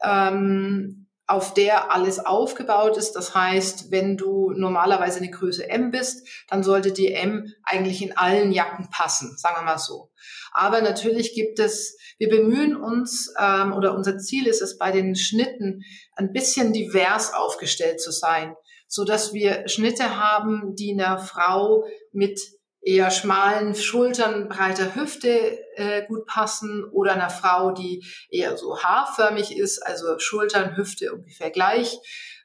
[0.03, 3.13] ähm, auf der alles aufgebaut ist.
[3.13, 8.17] Das heißt, wenn du normalerweise eine Größe M bist, dann sollte die M eigentlich in
[8.17, 10.11] allen Jacken passen, sagen wir mal so.
[10.51, 15.15] Aber natürlich gibt es, wir bemühen uns ähm, oder unser Ziel ist es bei den
[15.15, 15.83] Schnitten
[16.15, 18.55] ein bisschen divers aufgestellt zu sein,
[18.87, 22.39] so dass wir Schnitte haben, die einer Frau mit
[22.85, 29.57] eher schmalen Schultern, breiter Hüfte äh, gut passen oder einer Frau, die eher so haarförmig
[29.57, 31.97] ist, also Schultern, Hüfte ungefähr gleich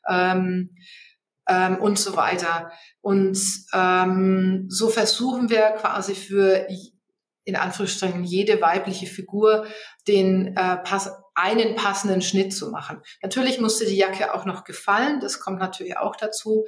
[0.08, 0.76] ähm,
[1.48, 2.70] ähm, und so weiter.
[3.00, 3.38] Und
[3.72, 6.66] ähm, so versuchen wir quasi für
[7.44, 9.66] in Anführungsstrichen jede weibliche Figur
[10.06, 13.00] den äh, pass einen passenden Schnitt zu machen.
[13.22, 16.66] Natürlich musste die Jacke auch noch gefallen, das kommt natürlich auch dazu.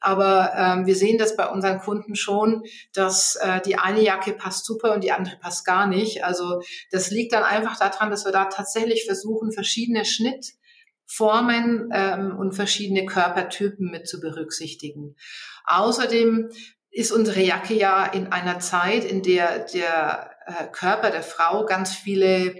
[0.00, 4.64] Aber ähm, wir sehen das bei unseren Kunden schon, dass äh, die eine Jacke passt
[4.64, 6.24] super und die andere passt gar nicht.
[6.24, 12.52] Also das liegt dann einfach daran, dass wir da tatsächlich versuchen, verschiedene Schnittformen ähm, und
[12.52, 15.16] verschiedene Körpertypen mit zu berücksichtigen.
[15.64, 16.50] Außerdem
[16.90, 21.94] ist unsere Jacke ja in einer Zeit, in der der äh, Körper der Frau ganz
[21.94, 22.54] viele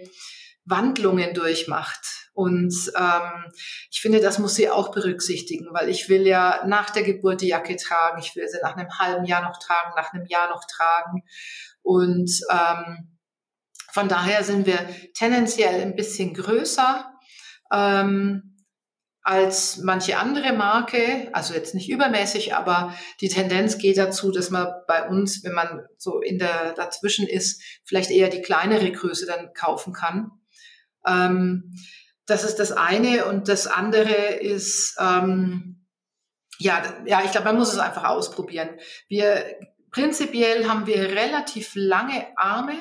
[0.64, 2.27] Wandlungen durchmacht.
[2.38, 3.50] Und ähm,
[3.90, 7.48] ich finde, das muss sie auch berücksichtigen, weil ich will ja nach der Geburt die
[7.48, 10.62] Jacke tragen, ich will sie nach einem halben Jahr noch tragen, nach einem Jahr noch
[10.64, 11.24] tragen.
[11.82, 13.18] Und ähm,
[13.90, 14.78] von daher sind wir
[15.14, 17.12] tendenziell ein bisschen größer
[17.72, 18.64] ähm,
[19.22, 24.68] als manche andere Marke, also jetzt nicht übermäßig, aber die Tendenz geht dazu, dass man
[24.86, 29.52] bei uns, wenn man so in der dazwischen ist, vielleicht eher die kleinere Größe dann
[29.54, 30.30] kaufen kann.
[31.04, 31.74] Ähm,
[32.28, 33.24] das ist das eine.
[33.24, 35.86] Und das andere ist, ähm,
[36.58, 38.68] ja, ja, ich glaube, man muss es einfach ausprobieren.
[39.08, 39.44] Wir,
[39.90, 42.76] prinzipiell haben wir relativ lange Arme,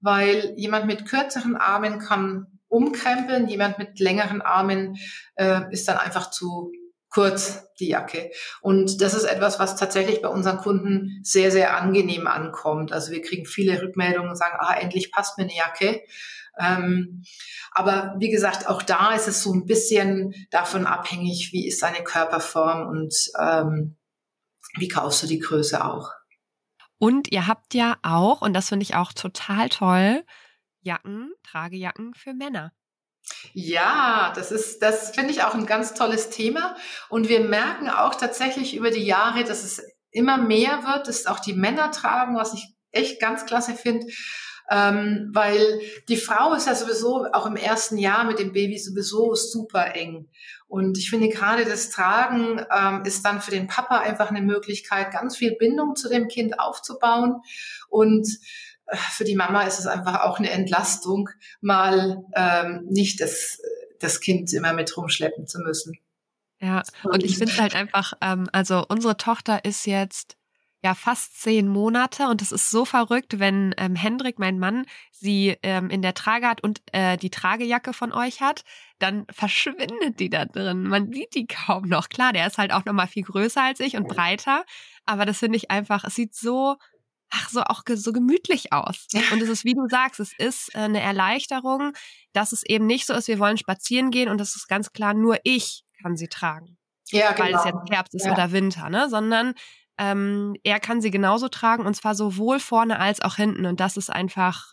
[0.00, 4.96] weil jemand mit kürzeren Armen kann umkrempeln, jemand mit längeren Armen
[5.36, 6.72] äh, ist dann einfach zu
[7.08, 8.32] kurz die Jacke.
[8.60, 12.92] Und das ist etwas, was tatsächlich bei unseren Kunden sehr, sehr angenehm ankommt.
[12.92, 16.02] Also wir kriegen viele Rückmeldungen und sagen, ah, endlich passt mir eine Jacke.
[16.58, 17.24] Ähm,
[17.72, 22.04] aber wie gesagt, auch da ist es so ein bisschen davon abhängig, wie ist deine
[22.04, 23.96] Körperform und ähm,
[24.76, 26.10] wie kaufst du die Größe auch.
[26.98, 30.24] Und ihr habt ja auch, und das finde ich auch total toll,
[30.80, 32.72] Jacken, Tragejacken für Männer.
[33.52, 36.76] Ja, das ist, das finde ich auch ein ganz tolles Thema.
[37.08, 41.40] Und wir merken auch tatsächlich über die Jahre, dass es immer mehr wird, dass auch
[41.40, 44.06] die Männer tragen, was ich echt ganz klasse finde
[44.70, 49.34] ähm, weil die Frau ist ja sowieso auch im ersten Jahr mit dem Baby sowieso
[49.34, 50.28] super eng.
[50.66, 55.12] Und ich finde gerade das Tragen ähm, ist dann für den Papa einfach eine Möglichkeit,
[55.12, 57.42] ganz viel Bindung zu dem Kind aufzubauen.
[57.88, 58.26] Und
[58.86, 61.28] äh, für die Mama ist es einfach auch eine Entlastung,
[61.60, 63.60] mal ähm, nicht das,
[64.00, 65.98] das Kind immer mit rumschleppen zu müssen.
[66.60, 70.36] Ja, und ich finde halt einfach, ähm, also unsere Tochter ist jetzt
[70.84, 75.56] ja fast zehn Monate und es ist so verrückt, wenn ähm, Hendrik, mein Mann, sie
[75.62, 78.64] ähm, in der Trage hat und äh, die Tragejacke von euch hat,
[78.98, 80.82] dann verschwindet die da drin.
[80.84, 82.10] Man sieht die kaum noch.
[82.10, 84.64] Klar, der ist halt auch noch mal viel größer als ich und breiter,
[85.06, 86.76] aber das finde ich einfach, es sieht so
[87.30, 89.06] ach so auch so gemütlich aus.
[89.32, 91.92] Und es ist, wie du sagst, es ist äh, eine Erleichterung,
[92.32, 95.14] dass es eben nicht so ist, wir wollen spazieren gehen und das ist ganz klar,
[95.14, 96.76] nur ich kann sie tragen.
[97.10, 97.44] Ja, genau.
[97.44, 97.80] Weil es genau.
[97.80, 98.32] jetzt Herbst ist ja.
[98.32, 99.08] oder Winter, ne?
[99.08, 99.54] Sondern
[99.98, 103.66] ähm, er kann sie genauso tragen und zwar sowohl vorne als auch hinten.
[103.66, 104.72] Und das ist einfach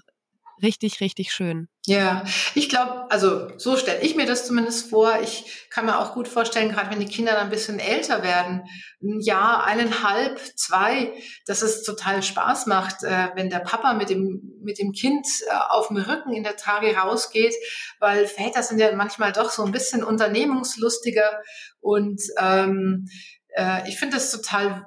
[0.61, 1.67] richtig, richtig schön.
[1.87, 5.19] Ja, ich glaube, also so stelle ich mir das zumindest vor.
[5.21, 8.63] Ich kann mir auch gut vorstellen, gerade wenn die Kinder dann ein bisschen älter werden,
[9.01, 11.13] ein Jahr, eineinhalb, zwei,
[11.47, 15.55] dass es total Spaß macht, äh, wenn der Papa mit dem, mit dem Kind äh,
[15.69, 17.55] auf dem Rücken in der Trage rausgeht,
[17.99, 21.41] weil Väter sind ja manchmal doch so ein bisschen unternehmungslustiger
[21.79, 23.07] und ähm,
[23.55, 24.85] äh, ich finde das total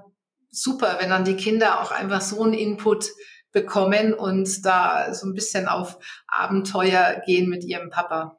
[0.55, 3.07] super, wenn dann die Kinder auch einfach so einen Input
[3.53, 8.39] bekommen und da so ein bisschen auf Abenteuer gehen mit ihrem Papa.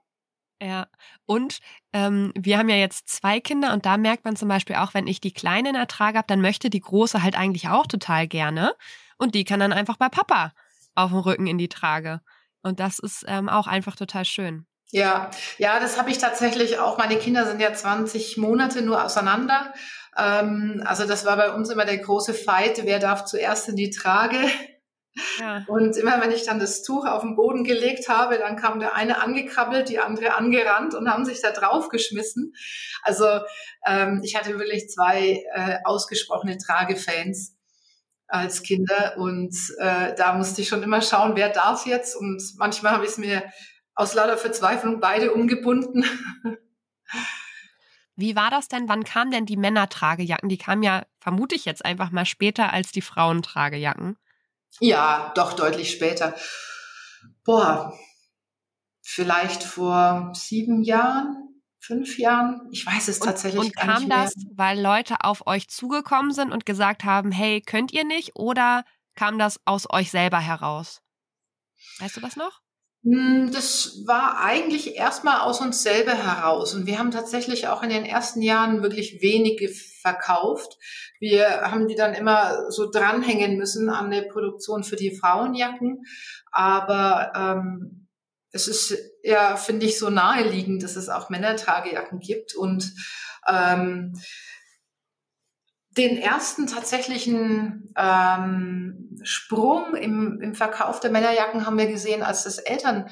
[0.61, 0.87] Ja,
[1.25, 1.59] und
[1.93, 5.07] ähm, wir haben ja jetzt zwei Kinder und da merkt man zum Beispiel auch, wenn
[5.07, 8.73] ich die Kleine in Ertrag habe, dann möchte die Große halt eigentlich auch total gerne
[9.17, 10.53] und die kann dann einfach bei Papa
[10.95, 12.21] auf dem Rücken in die Trage.
[12.61, 14.65] Und das ist ähm, auch einfach total schön.
[14.91, 16.97] Ja, ja, das habe ich tatsächlich auch.
[16.97, 19.73] Meine Kinder sind ja 20 Monate nur auseinander
[20.17, 23.89] ähm, also das war bei uns immer der große Fight, wer darf zuerst in die
[23.89, 24.37] Trage.
[25.39, 25.63] Ja.
[25.67, 28.95] Und immer wenn ich dann das Tuch auf den Boden gelegt habe, dann kam der
[28.95, 32.53] eine angekrabbelt, die andere angerannt und haben sich da drauf geschmissen.
[33.01, 33.25] Also
[33.85, 37.55] ähm, ich hatte wirklich zwei äh, ausgesprochene Tragefans
[38.27, 42.91] als Kinder und äh, da musste ich schon immer schauen, wer darf jetzt und manchmal
[42.93, 43.41] habe ich es mir
[43.95, 46.05] aus lauter Verzweiflung beide umgebunden.
[48.15, 48.87] Wie war das denn?
[48.87, 50.47] Wann kamen denn die Männertragejacken?
[50.47, 54.17] Die kamen ja, vermute ich jetzt einfach mal später als die Frauentragejacken.
[54.79, 56.35] Ja, doch deutlich später.
[57.43, 57.97] Boah,
[59.01, 62.67] vielleicht vor sieben Jahren, fünf Jahren.
[62.71, 64.17] Ich weiß es tatsächlich und, gar nicht mehr.
[64.17, 68.05] Und kam das, weil Leute auf euch zugekommen sind und gesagt haben, hey, könnt ihr
[68.05, 68.35] nicht?
[68.35, 68.83] Oder
[69.15, 71.01] kam das aus euch selber heraus?
[71.99, 72.61] Weißt du das noch?
[73.05, 76.73] Hm, das war eigentlich erstmal aus uns selber heraus.
[76.73, 80.77] Und wir haben tatsächlich auch in den ersten Jahren wirklich wenige verkauft.
[81.19, 86.03] Wir haben die dann immer so dranhängen müssen an der Produktion für die Frauenjacken.
[86.51, 88.07] Aber ähm,
[88.51, 92.55] es ist ja, finde ich, so naheliegend, dass es auch Männertragejacken gibt.
[92.55, 92.91] Und
[93.47, 94.13] ähm,
[95.97, 102.57] den ersten tatsächlichen ähm, Sprung im, im Verkauf der Männerjacken haben wir gesehen, als das
[102.57, 103.09] Eltern,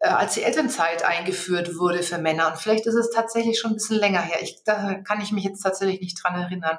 [0.00, 2.48] äh, als die Elternzeit eingeführt wurde für Männer.
[2.48, 4.40] Und vielleicht ist es tatsächlich schon ein bisschen länger her.
[4.40, 6.78] Ich, da kann ich mich jetzt tatsächlich nicht dran erinnern.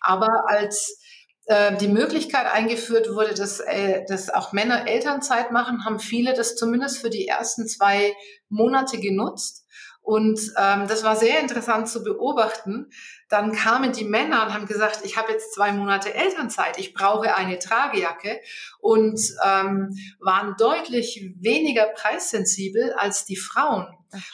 [0.00, 1.00] Aber als
[1.46, 6.56] äh, die Möglichkeit eingeführt wurde, dass, äh, dass auch Männer Elternzeit machen, haben viele das
[6.56, 8.14] zumindest für die ersten zwei
[8.50, 9.63] Monate genutzt
[10.04, 12.90] und ähm, das war sehr interessant zu beobachten.
[13.30, 17.34] Dann kamen die Männer und haben gesagt, ich habe jetzt zwei Monate Elternzeit, ich brauche
[17.34, 18.38] eine Tragejacke
[18.80, 23.86] und ähm, waren deutlich weniger preissensibel als die Frauen.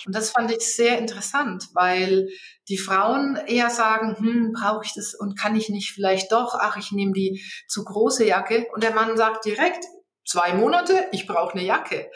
[0.07, 2.29] Und das fand ich sehr interessant, weil
[2.69, 6.77] die Frauen eher sagen, hm, brauche ich das und kann ich nicht vielleicht doch, ach,
[6.79, 8.67] ich nehme die zu große Jacke.
[8.75, 9.85] Und der Mann sagt direkt,
[10.27, 12.11] zwei Monate, ich brauche eine Jacke.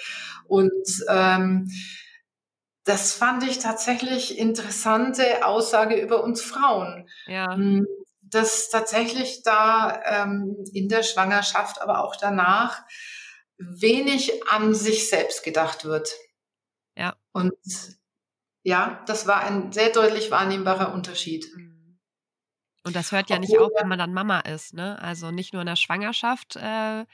[0.48, 0.72] Und
[1.08, 1.70] ähm,
[2.84, 7.08] das fand ich tatsächlich interessante Aussage über uns Frauen.
[7.26, 7.54] Ja.
[7.54, 7.86] Hm,
[8.20, 12.82] dass tatsächlich da ähm, in der Schwangerschaft, aber auch danach
[13.58, 16.10] wenig an sich selbst gedacht wird.
[16.96, 17.14] Ja.
[17.32, 17.54] Und
[18.62, 21.46] ja, das war ein sehr deutlich wahrnehmbarer Unterschied.
[21.54, 22.00] Mhm.
[22.82, 24.74] Und das hört ja Obwohl, nicht auf, wenn man dann Mama ist.
[24.74, 25.00] Ne?
[25.00, 27.06] Also nicht nur in der Schwangerschaft äh,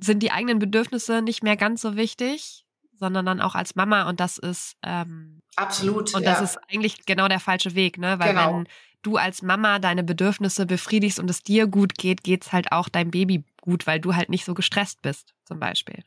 [0.00, 2.63] sind die eigenen Bedürfnisse nicht mehr ganz so wichtig,
[2.98, 6.44] sondern dann auch als Mama und das ist ähm, absolut und das ja.
[6.44, 8.18] ist eigentlich genau der falsche Weg, ne?
[8.18, 8.58] Weil genau.
[8.58, 8.68] wenn
[9.02, 13.10] du als Mama deine Bedürfnisse befriedigst und es dir gut geht, geht's halt auch deinem
[13.10, 16.02] Baby gut, weil du halt nicht so gestresst bist, zum Beispiel.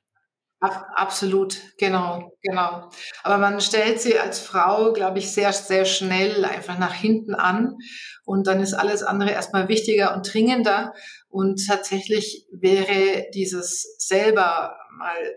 [0.60, 2.90] Absolut, genau, genau.
[3.22, 7.78] Aber man stellt sie als Frau, glaube ich, sehr, sehr schnell einfach nach hinten an
[8.26, 10.94] und dann ist alles andere erstmal wichtiger und dringender
[11.30, 15.36] und tatsächlich wäre dieses selber mal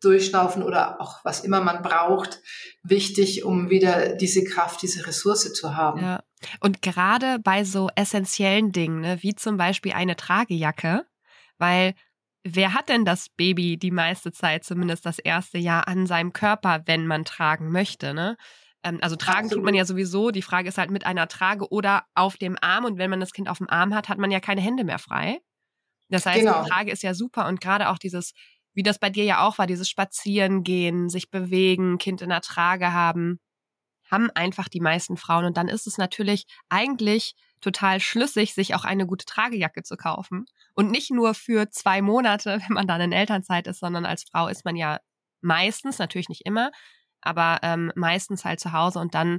[0.00, 2.40] Durchschnaufen oder auch was immer man braucht,
[2.82, 6.00] wichtig, um wieder diese Kraft, diese Ressource zu haben.
[6.00, 6.22] Ja.
[6.60, 11.06] Und gerade bei so essentiellen Dingen, ne, wie zum Beispiel eine Tragejacke,
[11.58, 11.94] weil
[12.44, 16.82] wer hat denn das Baby die meiste Zeit, zumindest das erste Jahr, an seinem Körper,
[16.86, 18.36] wenn man tragen möchte, ne?
[18.86, 19.54] Ähm, also tragen Absolut.
[19.54, 20.30] tut man ja sowieso.
[20.30, 22.84] Die Frage ist halt mit einer Trage oder auf dem Arm.
[22.84, 24.98] Und wenn man das Kind auf dem Arm hat, hat man ja keine Hände mehr
[24.98, 25.40] frei.
[26.08, 26.62] Das heißt, genau.
[26.62, 28.32] die Trage ist ja super und gerade auch dieses
[28.76, 32.92] wie das bei dir ja auch war, dieses Spazierengehen, sich bewegen, Kind in der Trage
[32.92, 33.40] haben,
[34.10, 35.46] haben einfach die meisten Frauen.
[35.46, 40.44] Und dann ist es natürlich eigentlich total schlüssig, sich auch eine gute Tragejacke zu kaufen.
[40.74, 44.46] Und nicht nur für zwei Monate, wenn man dann in Elternzeit ist, sondern als Frau
[44.46, 45.00] ist man ja
[45.40, 46.70] meistens, natürlich nicht immer,
[47.22, 48.98] aber ähm, meistens halt zu Hause.
[48.98, 49.38] Und dann,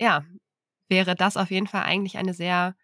[0.00, 0.24] ja,
[0.88, 2.74] wäre das auf jeden Fall eigentlich eine sehr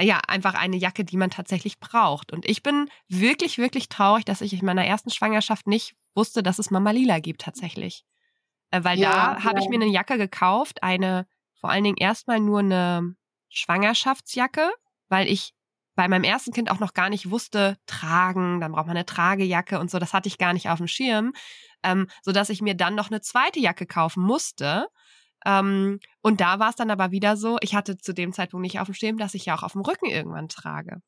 [0.00, 2.32] ja, einfach eine Jacke, die man tatsächlich braucht.
[2.32, 6.58] Und ich bin wirklich, wirklich traurig, dass ich in meiner ersten Schwangerschaft nicht wusste, dass
[6.58, 8.04] es Mama Lila gibt tatsächlich.
[8.70, 12.40] Äh, weil ja, da habe ich mir eine Jacke gekauft, eine, vor allen Dingen erstmal
[12.40, 13.14] nur eine
[13.48, 14.70] Schwangerschaftsjacke,
[15.08, 15.52] weil ich
[15.96, 19.78] bei meinem ersten Kind auch noch gar nicht wusste, tragen, dann braucht man eine Tragejacke
[19.78, 21.32] und so, das hatte ich gar nicht auf dem Schirm,
[21.82, 24.88] ähm, sodass ich mir dann noch eine zweite Jacke kaufen musste
[25.46, 28.80] ähm, und da war es dann aber wieder so, ich hatte zu dem Zeitpunkt nicht
[28.80, 31.00] auf dem Schirm, dass ich ja auch auf dem Rücken irgendwann trage.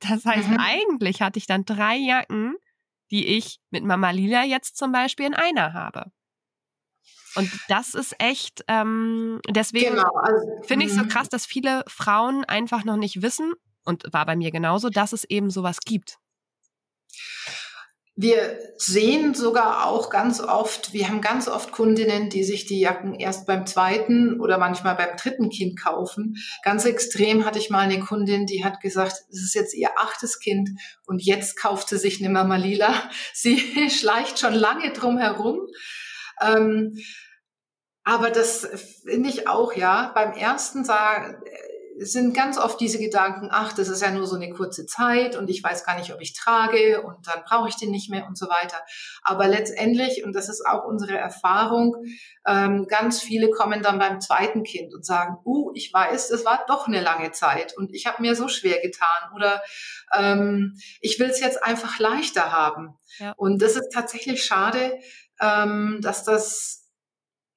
[0.00, 0.58] Das heißt, mhm.
[0.58, 2.56] eigentlich hatte ich dann drei Jacken,
[3.10, 6.10] die ich mit Mama Lila jetzt zum Beispiel in einer habe.
[7.34, 11.08] Und das ist echt, ähm, deswegen genau, also, finde ich so mhm.
[11.08, 13.52] krass, dass viele Frauen einfach noch nicht wissen,
[13.86, 16.18] und war bei mir genauso, dass es eben sowas gibt.
[18.18, 23.14] Wir sehen sogar auch ganz oft, wir haben ganz oft Kundinnen, die sich die Jacken
[23.14, 26.36] erst beim zweiten oder manchmal beim dritten Kind kaufen.
[26.62, 30.40] Ganz extrem hatte ich mal eine Kundin, die hat gesagt, es ist jetzt ihr achtes
[30.40, 30.70] Kind
[31.04, 32.94] und jetzt kauft sie sich eine Mama Lila.
[33.34, 33.58] Sie
[33.90, 35.60] schleicht schon lange drum herum.
[36.40, 36.96] Ähm,
[38.02, 38.66] aber das
[39.04, 40.12] finde ich auch, ja.
[40.14, 41.42] Beim ersten sagen,
[41.98, 45.48] sind ganz oft diese Gedanken, ach, das ist ja nur so eine kurze Zeit und
[45.48, 48.36] ich weiß gar nicht, ob ich trage und dann brauche ich den nicht mehr und
[48.36, 48.76] so weiter.
[49.22, 51.96] Aber letztendlich, und das ist auch unsere Erfahrung,
[52.46, 56.64] ähm, ganz viele kommen dann beim zweiten Kind und sagen, uh, ich weiß, das war
[56.68, 59.62] doch eine lange Zeit und ich habe mir so schwer getan oder
[60.14, 62.98] ähm, ich will es jetzt einfach leichter haben.
[63.18, 63.32] Ja.
[63.36, 64.98] Und das ist tatsächlich schade,
[65.40, 66.85] ähm, dass das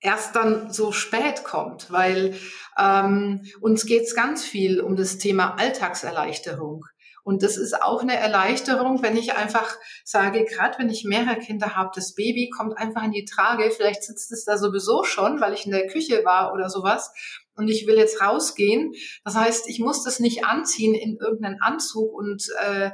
[0.02, 2.36] erst dann so spät kommt, weil
[2.78, 6.86] ähm, uns geht es ganz viel um das Thema Alltagserleichterung.
[7.24, 11.76] Und das ist auch eine Erleichterung, wenn ich einfach sage, gerade wenn ich mehrere Kinder
[11.76, 15.54] habe, das Baby kommt einfach in die Trage, vielleicht sitzt es da sowieso schon, weil
[15.54, 17.12] ich in der Küche war oder sowas
[17.56, 18.94] und ich will jetzt rausgehen.
[19.24, 22.92] Das heißt, ich muss das nicht anziehen in irgendeinen Anzug und äh,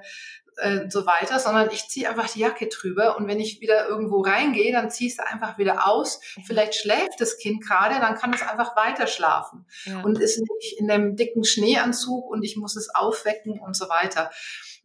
[0.57, 4.21] äh, so weiter, sondern ich ziehe einfach die Jacke drüber und wenn ich wieder irgendwo
[4.21, 6.21] reingehe, dann ziehe ich es einfach wieder aus.
[6.45, 10.01] Vielleicht schläft das Kind gerade, dann kann es einfach weiter schlafen ja.
[10.01, 14.31] und ist nicht in einem dicken Schneeanzug und ich muss es aufwecken und so weiter.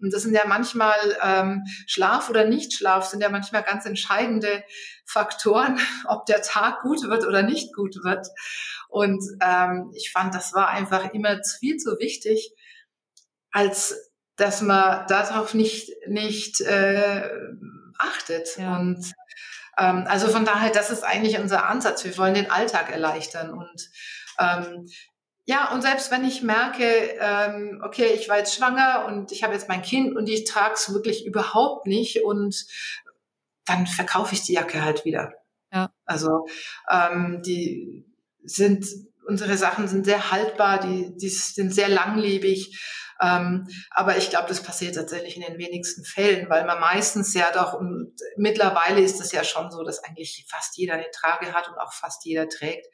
[0.01, 4.65] Und das sind ja manchmal ähm, Schlaf oder Nichtschlaf sind ja manchmal ganz entscheidende
[5.05, 8.27] Faktoren, ob der Tag gut wird oder nicht gut wird.
[8.89, 12.53] Und ähm, ich fand, das war einfach immer viel zu wichtig,
[13.53, 14.10] als
[14.41, 17.29] dass man darauf nicht, nicht äh,
[17.99, 18.57] achtet.
[18.57, 18.79] Ja.
[18.79, 19.13] Und
[19.79, 22.05] ähm, also von daher, das ist eigentlich unser Ansatz.
[22.05, 23.53] Wir wollen den Alltag erleichtern.
[23.53, 23.91] Und
[24.39, 24.89] ähm,
[25.45, 26.85] ja, und selbst wenn ich merke,
[27.21, 30.75] ähm, okay, ich war jetzt schwanger und ich habe jetzt mein Kind und ich trage
[30.75, 32.67] es wirklich überhaupt nicht und
[33.67, 35.35] dann verkaufe ich die Jacke halt wieder.
[35.73, 35.93] Ja.
[36.05, 36.47] Also
[36.91, 38.07] ähm, die
[38.43, 38.87] sind
[39.27, 42.79] unsere Sachen sind sehr haltbar, die, die sind sehr langlebig.
[43.23, 47.51] Ähm, aber ich glaube, das passiert tatsächlich in den wenigsten Fällen, weil man meistens ja
[47.53, 51.69] doch, und mittlerweile ist es ja schon so, dass eigentlich fast jeder eine Trage hat
[51.69, 52.87] und auch fast jeder trägt.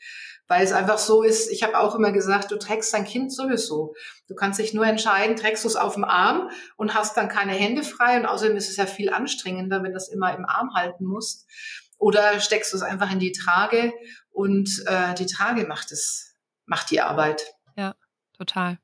[0.48, 3.94] Weil es einfach so ist, ich habe auch immer gesagt, du trägst dein Kind sowieso.
[4.28, 7.52] Du kannst dich nur entscheiden, trägst du es auf dem Arm und hast dann keine
[7.52, 10.74] Hände frei und außerdem ist es ja viel anstrengender, wenn du es immer im Arm
[10.74, 11.46] halten musst.
[11.98, 13.92] Oder steckst du es einfach in die Trage
[14.30, 17.54] und äh, die Trage macht es, macht die Arbeit.
[17.76, 17.94] Ja,
[18.36, 18.78] total.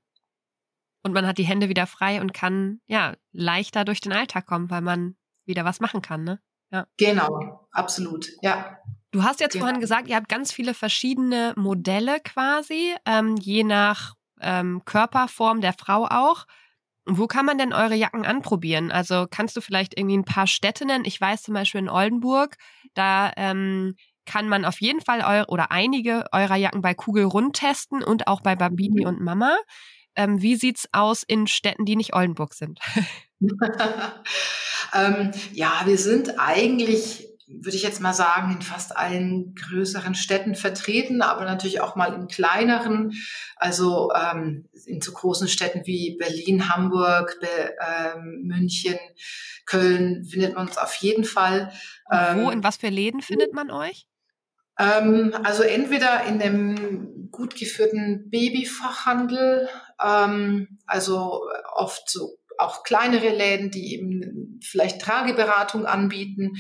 [1.03, 4.71] Und man hat die Hände wieder frei und kann ja leichter durch den Alltag kommen,
[4.71, 6.41] weil man wieder was machen kann, ne?
[6.71, 6.87] Ja.
[6.97, 8.79] Genau, absolut, ja.
[9.11, 9.67] Du hast jetzt genau.
[9.67, 15.75] vorhin gesagt, ihr habt ganz viele verschiedene Modelle quasi, ähm, je nach ähm, Körperform der
[15.75, 16.47] Frau auch.
[17.05, 18.91] Wo kann man denn eure Jacken anprobieren?
[18.91, 21.05] Also kannst du vielleicht irgendwie ein paar Städte nennen?
[21.05, 22.57] Ich weiß zum Beispiel in Oldenburg,
[22.95, 27.57] da ähm, kann man auf jeden Fall eure oder einige eurer Jacken bei Kugel rund
[27.57, 29.09] testen und auch bei Babini mhm.
[29.09, 29.57] und Mama.
[30.17, 32.81] Ähm, wie sieht's aus in Städten, die nicht Oldenburg sind?
[34.95, 37.29] ähm, ja, wir sind eigentlich
[37.61, 42.15] würde ich jetzt mal sagen, in fast allen größeren Städten vertreten, aber natürlich auch mal
[42.15, 43.13] in kleineren,
[43.57, 48.99] also ähm, in so großen Städten wie Berlin, Hamburg, Be ähm, München,
[49.67, 51.73] Köln findet man uns auf jeden Fall.
[52.11, 54.07] Ähm, wo, in was für Läden findet man euch?
[54.83, 59.69] Ähm, also entweder in dem gut geführten Babyfachhandel,
[60.03, 61.43] ähm, also
[61.75, 66.53] oft so auch kleinere Läden, die eben vielleicht Trageberatung anbieten,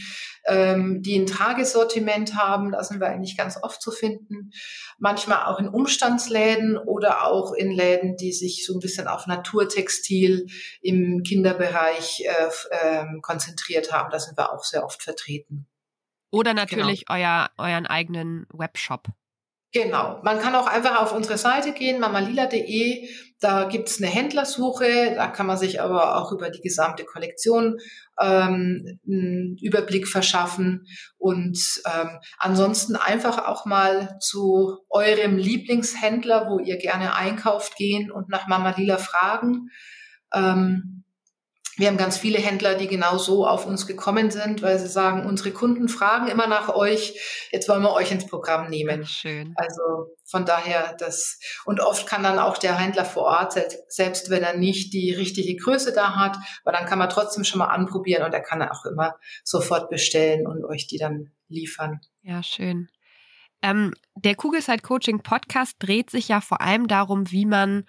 [0.46, 4.50] ähm, die ein Tragesortiment haben, da sind wir eigentlich ganz oft zu finden.
[4.98, 10.46] Manchmal auch in Umstandsläden oder auch in Läden, die sich so ein bisschen auf Naturtextil
[10.80, 14.10] im Kinderbereich äh, äh, konzentriert haben.
[14.10, 15.68] Da sind wir auch sehr oft vertreten.
[16.32, 17.20] Oder natürlich genau.
[17.20, 19.08] euer, euren eigenen Webshop.
[19.74, 20.20] Genau.
[20.22, 23.08] Man kann auch einfach auf unsere Seite gehen, mamalila.de.
[23.40, 25.14] Da gibt's eine Händlersuche.
[25.14, 27.78] Da kann man sich aber auch über die gesamte Kollektion
[28.20, 30.86] ähm, einen Überblick verschaffen.
[31.16, 38.28] Und ähm, ansonsten einfach auch mal zu eurem Lieblingshändler, wo ihr gerne einkauft, gehen und
[38.28, 39.70] nach Mamalila fragen.
[40.34, 41.04] Ähm,
[41.76, 45.26] wir haben ganz viele Händler, die genau so auf uns gekommen sind, weil sie sagen,
[45.26, 49.06] unsere Kunden fragen immer nach euch, jetzt wollen wir euch ins Programm nehmen.
[49.06, 49.54] Schön.
[49.56, 53.54] Also von daher das, und oft kann dann auch der Händler vor Ort,
[53.88, 57.58] selbst wenn er nicht die richtige Größe da hat, aber dann kann man trotzdem schon
[57.58, 59.14] mal anprobieren und er kann auch immer
[59.44, 62.00] sofort bestellen und euch die dann liefern.
[62.22, 62.88] Ja, schön.
[63.62, 67.84] Ähm, der Kugelside Coaching Podcast dreht sich ja vor allem darum, wie man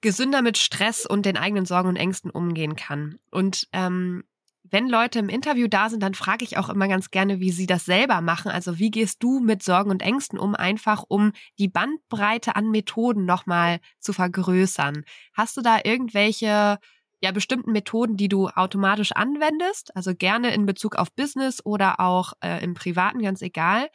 [0.00, 3.18] gesünder mit Stress und den eigenen Sorgen und Ängsten umgehen kann.
[3.30, 4.24] Und ähm,
[4.70, 7.66] wenn Leute im Interview da sind, dann frage ich auch immer ganz gerne, wie sie
[7.66, 8.50] das selber machen.
[8.50, 13.24] Also wie gehst du mit Sorgen und Ängsten um, einfach um die Bandbreite an Methoden
[13.24, 15.04] nochmal zu vergrößern?
[15.34, 16.78] Hast du da irgendwelche
[17.22, 19.94] ja bestimmten Methoden, die du automatisch anwendest?
[19.96, 23.88] Also gerne in Bezug auf Business oder auch äh, im Privaten, ganz egal.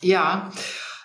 [0.00, 0.50] Ja,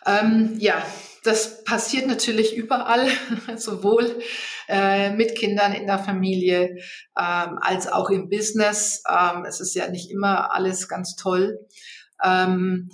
[0.06, 0.84] Ähm, ja,
[1.24, 3.08] das passiert natürlich überall,
[3.58, 4.22] sowohl
[4.68, 6.78] äh, mit Kindern in der Familie
[7.18, 9.04] ähm, als auch im Business.
[9.10, 11.60] Ähm, es ist ja nicht immer alles ganz toll.
[12.24, 12.90] Ähm,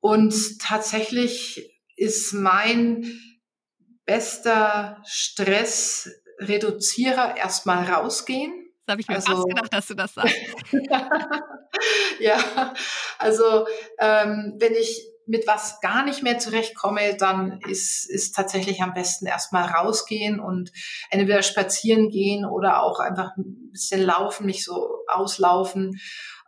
[0.00, 3.20] und tatsächlich ist mein
[4.06, 8.54] bester Stressreduzierer erstmal rausgehen.
[8.86, 10.34] Das habe ich mir also, fast gedacht, dass du das sagst.
[12.18, 12.74] ja,
[13.18, 13.66] also
[13.98, 19.26] ähm, wenn ich mit was gar nicht mehr zurechtkomme, dann ist, ist tatsächlich am besten
[19.26, 20.72] erstmal rausgehen und
[21.08, 26.00] entweder spazieren gehen oder auch einfach ein bisschen laufen, nicht so auslaufen.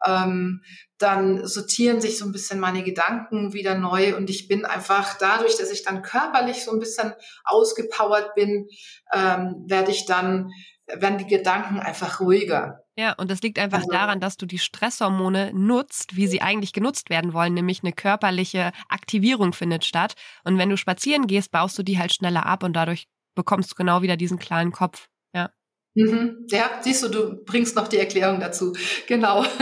[0.04, 0.62] Ähm,
[0.98, 5.56] dann sortieren sich so ein bisschen meine Gedanken wieder neu und ich bin einfach dadurch,
[5.56, 7.12] dass ich dann körperlich so ein bisschen
[7.44, 8.66] ausgepowert bin,
[9.12, 10.50] ähm, werde ich dann
[10.86, 12.81] werden die Gedanken einfach ruhiger.
[12.99, 16.74] Ja, und das liegt einfach also, daran, dass du die Stresshormone nutzt, wie sie eigentlich
[16.74, 20.14] genutzt werden wollen, nämlich eine körperliche Aktivierung findet statt.
[20.45, 23.74] Und wenn du spazieren gehst, baust du die halt schneller ab und dadurch bekommst du
[23.76, 25.09] genau wieder diesen klaren Kopf.
[25.34, 25.51] Ja.
[25.95, 26.47] Mhm.
[26.51, 28.74] Ja, siehst du, du bringst noch die Erklärung dazu.
[29.07, 29.45] Genau.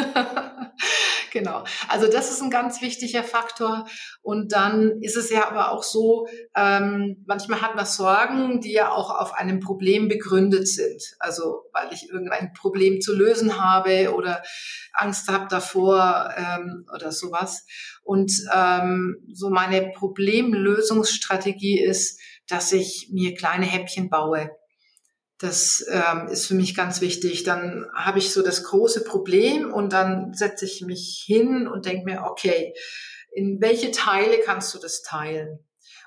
[1.31, 1.65] genau.
[1.89, 3.87] Also das ist ein ganz wichtiger Faktor.
[4.23, 6.27] Und dann ist es ja aber auch so,
[6.57, 11.03] ähm, manchmal hat man Sorgen, die ja auch auf einem Problem begründet sind.
[11.19, 14.43] Also weil ich irgendein Problem zu lösen habe oder
[14.93, 17.67] Angst habe davor ähm, oder sowas.
[18.03, 24.51] Und ähm, so meine Problemlösungsstrategie ist, dass ich mir kleine Häppchen baue.
[25.41, 27.45] Das ähm, ist für mich ganz wichtig.
[27.45, 32.05] Dann habe ich so das große Problem und dann setze ich mich hin und denke
[32.05, 32.75] mir, okay,
[33.33, 35.61] in welche Teile kannst du das teilen?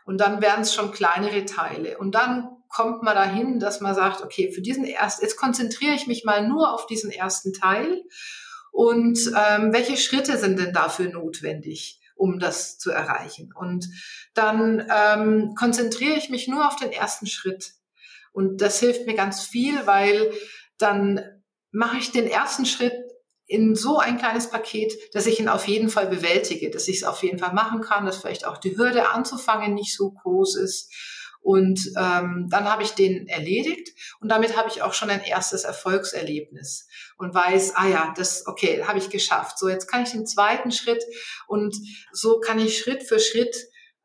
[0.05, 1.97] Und dann werden es schon kleinere Teile.
[1.97, 6.05] Und dann kommt man dahin, dass man sagt, okay, für diesen ersten, jetzt konzentriere ich
[6.05, 8.03] mich mal nur auf diesen ersten Teil.
[8.71, 11.99] Und ähm, welche Schritte sind denn dafür notwendig?
[12.15, 13.51] um das zu erreichen.
[13.53, 13.89] Und
[14.33, 17.73] dann ähm, konzentriere ich mich nur auf den ersten Schritt.
[18.33, 20.33] Und das hilft mir ganz viel, weil
[20.77, 21.21] dann
[21.71, 22.93] mache ich den ersten Schritt
[23.45, 27.03] in so ein kleines Paket, dass ich ihn auf jeden Fall bewältige, dass ich es
[27.03, 30.91] auf jeden Fall machen kann, dass vielleicht auch die Hürde anzufangen nicht so groß ist.
[31.41, 33.89] Und ähm, dann habe ich den erledigt
[34.21, 38.81] und damit habe ich auch schon ein erstes Erfolgserlebnis und weiß, ah ja, das, okay,
[38.85, 39.59] habe ich geschafft.
[39.59, 41.03] So, jetzt kann ich den zweiten Schritt
[41.47, 41.75] und
[42.13, 43.57] so kann ich Schritt für Schritt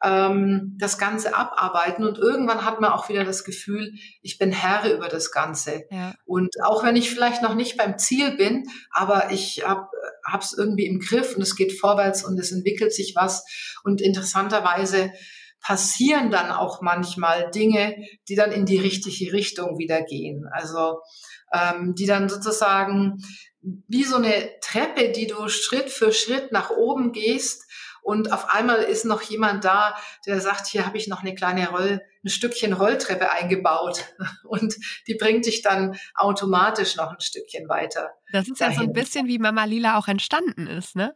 [0.02, 3.92] ähm, das Ganze abarbeiten und irgendwann hat man auch wieder das Gefühl,
[4.22, 5.84] ich bin Herr über das Ganze.
[5.90, 6.14] Ja.
[6.24, 9.88] Und auch wenn ich vielleicht noch nicht beim Ziel bin, aber ich habe
[10.40, 13.44] es irgendwie im Griff und es geht vorwärts und es entwickelt sich was
[13.82, 15.12] und interessanterweise
[15.60, 17.96] passieren dann auch manchmal Dinge,
[18.28, 20.46] die dann in die richtige Richtung wieder gehen.
[20.52, 21.00] Also
[21.52, 23.18] ähm, die dann sozusagen
[23.60, 27.64] wie so eine Treppe, die du Schritt für Schritt nach oben gehst
[28.08, 29.94] und auf einmal ist noch jemand da,
[30.24, 34.02] der sagt, hier habe ich noch eine kleine Roll, ein Stückchen Rolltreppe eingebaut
[34.44, 34.74] und
[35.06, 38.14] die bringt dich dann automatisch noch ein Stückchen weiter.
[38.32, 38.72] Das ist dahin.
[38.72, 41.14] ja so ein bisschen wie Mama Lila auch entstanden ist, ne?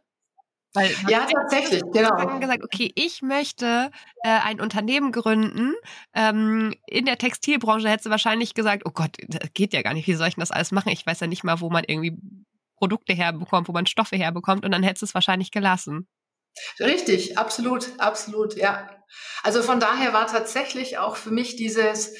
[0.75, 2.39] Weil ja, tatsächlich, genau.
[2.39, 3.89] gesagt, okay, ich möchte
[4.23, 5.73] äh, ein Unternehmen gründen.
[6.13, 10.07] Ähm, in der Textilbranche hätte sie wahrscheinlich gesagt, oh Gott, das geht ja gar nicht,
[10.07, 10.89] wie soll ich denn das alles machen?
[10.89, 12.17] Ich weiß ja nicht mal, wo man irgendwie
[12.75, 16.07] Produkte herbekommt, wo man Stoffe herbekommt und dann hätte es wahrscheinlich gelassen.
[16.79, 18.89] Richtig, absolut, absolut, ja.
[19.43, 22.15] Also von daher war tatsächlich auch für mich dieses,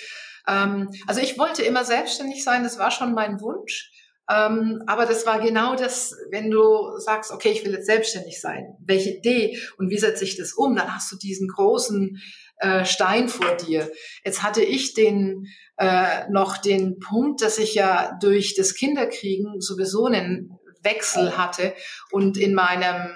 [0.48, 3.92] ähm, also ich wollte immer selbstständig sein, das war schon mein Wunsch.
[4.30, 8.78] Ähm, aber das war genau das, wenn du sagst, okay, ich will jetzt selbstständig sein.
[8.80, 10.76] Welche Idee und wie setze ich das um?
[10.76, 12.22] Dann hast du diesen großen
[12.58, 13.92] äh, Stein vor dir.
[14.24, 20.06] Jetzt hatte ich den äh, noch den Punkt, dass ich ja durch das Kinderkriegen sowieso
[20.06, 21.74] einen Wechsel hatte
[22.12, 23.12] und in meinem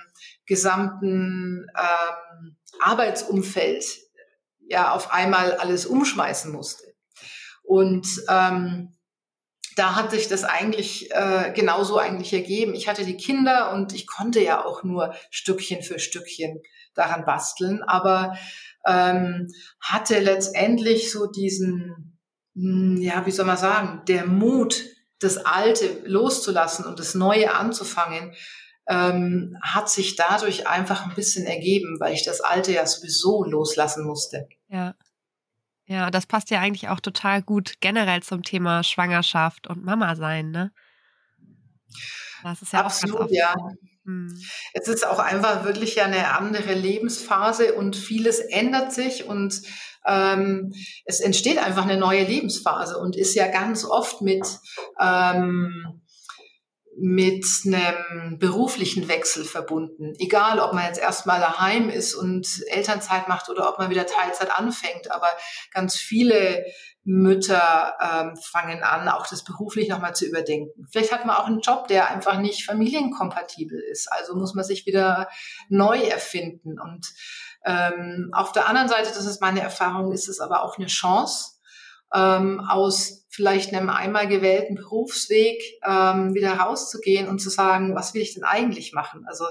[0.47, 3.85] gesamten ähm, Arbeitsumfeld
[4.67, 6.83] ja auf einmal alles umschmeißen musste.
[7.63, 8.93] Und ähm,
[9.75, 12.73] da hat sich das eigentlich äh, genauso eigentlich ergeben.
[12.73, 16.61] Ich hatte die Kinder und ich konnte ja auch nur Stückchen für Stückchen
[16.95, 18.37] daran basteln, aber
[18.87, 19.47] ähm,
[19.79, 22.17] hatte letztendlich so diesen,
[22.55, 24.83] hm, ja, wie soll man sagen, der Mut,
[25.19, 28.33] das Alte loszulassen und das Neue anzufangen,
[28.87, 34.05] ähm, hat sich dadurch einfach ein bisschen ergeben, weil ich das Alte ja sowieso loslassen
[34.05, 34.47] musste.
[34.69, 34.95] Ja.
[35.89, 40.51] Ja, das passt ja eigentlich auch total gut generell zum Thema Schwangerschaft und Mama sein,
[40.51, 40.73] ne?
[42.43, 43.55] Das ist ja Absolut, auch ja.
[44.03, 44.37] Hm.
[44.73, 49.61] Es ist auch einfach wirklich ja eine andere Lebensphase und vieles ändert sich und
[50.05, 50.73] ähm,
[51.05, 54.45] es entsteht einfach eine neue Lebensphase und ist ja ganz oft mit
[54.99, 56.01] ähm,
[56.99, 60.13] mit einem beruflichen Wechsel verbunden.
[60.17, 64.57] Egal, ob man jetzt erstmal daheim ist und Elternzeit macht oder ob man wieder Teilzeit
[64.57, 65.11] anfängt.
[65.11, 65.27] Aber
[65.71, 66.65] ganz viele
[67.03, 70.87] Mütter ähm, fangen an, auch das beruflich nochmal zu überdenken.
[70.91, 74.11] Vielleicht hat man auch einen Job, der einfach nicht familienkompatibel ist.
[74.11, 75.29] Also muss man sich wieder
[75.69, 76.79] neu erfinden.
[76.79, 77.13] Und
[77.63, 81.56] ähm, auf der anderen Seite, das ist meine Erfahrung, ist es aber auch eine Chance,
[82.13, 88.21] ähm, aus vielleicht einem einmal gewählten Berufsweg ähm, wieder rauszugehen und zu sagen, was will
[88.21, 89.25] ich denn eigentlich machen?
[89.27, 89.45] Also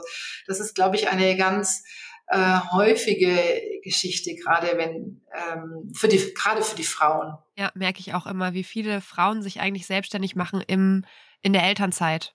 [0.47, 1.85] das ist, glaube ich, eine ganz
[2.29, 3.39] äh, häufige
[3.85, 7.39] Geschichte, gerade wenn ähm, für die gerade für die Frauen.
[7.57, 11.05] Ja, merke ich auch immer, wie viele Frauen sich eigentlich selbstständig machen im
[11.43, 12.35] in der Elternzeit.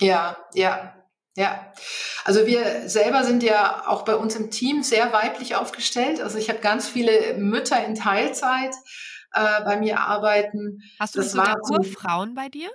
[0.00, 0.94] Ja, ja,
[1.36, 1.72] ja,
[2.24, 6.20] also wir selber sind ja auch bei uns im Team sehr weiblich aufgestellt.
[6.20, 8.74] Also ich habe ganz viele Mütter in Teilzeit
[9.32, 10.82] äh, bei mir arbeiten.
[10.98, 12.70] Hast du das sogar nur Frauen bei dir?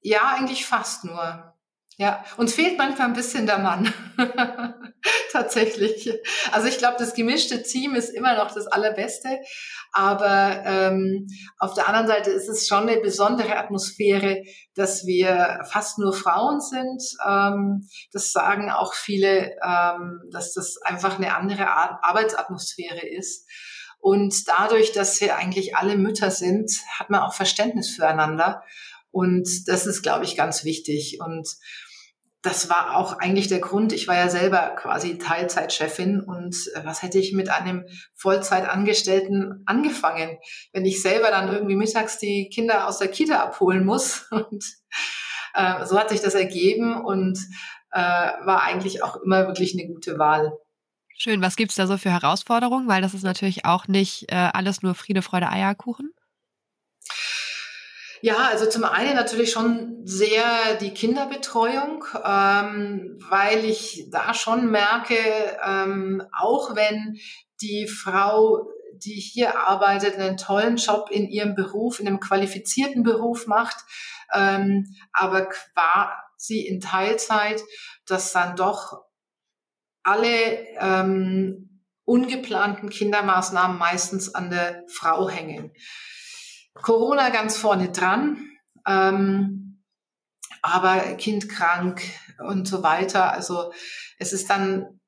[0.00, 1.54] Ja, eigentlich fast nur.
[2.00, 3.92] Ja, uns fehlt manchmal ein bisschen der Mann.
[5.32, 6.08] Tatsächlich.
[6.52, 9.40] Also ich glaube, das gemischte Team ist immer noch das Allerbeste.
[9.90, 11.26] Aber ähm,
[11.58, 14.44] auf der anderen Seite ist es schon eine besondere Atmosphäre,
[14.76, 17.02] dass wir fast nur Frauen sind.
[17.28, 23.44] Ähm, das sagen auch viele, ähm, dass das einfach eine andere Ar Arbeitsatmosphäre ist.
[23.98, 28.62] Und dadurch, dass wir eigentlich alle Mütter sind, hat man auch Verständnis füreinander.
[29.10, 31.18] Und das ist, glaube ich, ganz wichtig.
[31.20, 31.48] Und
[32.42, 33.92] das war auch eigentlich der Grund.
[33.92, 37.84] Ich war ja selber quasi Teilzeitchefin und äh, was hätte ich mit einem
[38.14, 40.38] Vollzeitangestellten angefangen,
[40.72, 44.28] wenn ich selber dann irgendwie mittags die Kinder aus der Kita abholen muss?
[44.30, 44.64] Und
[45.54, 47.38] äh, so hat sich das ergeben und
[47.90, 50.52] äh, war eigentlich auch immer wirklich eine gute Wahl.
[51.20, 51.42] Schön.
[51.42, 52.86] Was gibt's da so für Herausforderungen?
[52.86, 56.14] Weil das ist natürlich auch nicht äh, alles nur Friede, Freude, Eierkuchen.
[58.20, 65.16] Ja, also zum einen natürlich schon sehr die Kinderbetreuung, ähm, weil ich da schon merke,
[65.64, 67.18] ähm, auch wenn
[67.60, 73.48] die Frau, die hier arbeitet, einen tollen Job in ihrem Beruf, in einem qualifizierten Beruf
[73.48, 73.76] macht,
[74.32, 77.60] ähm, aber quasi in Teilzeit,
[78.06, 79.07] dass dann doch
[80.08, 85.72] alle ähm, ungeplanten Kindermaßnahmen meistens an der Frau hängen.
[86.72, 88.38] Corona ganz vorne dran,
[88.86, 89.82] ähm,
[90.62, 92.02] aber Kind krank
[92.38, 93.32] und so weiter.
[93.32, 93.72] Also
[94.18, 94.98] es ist dann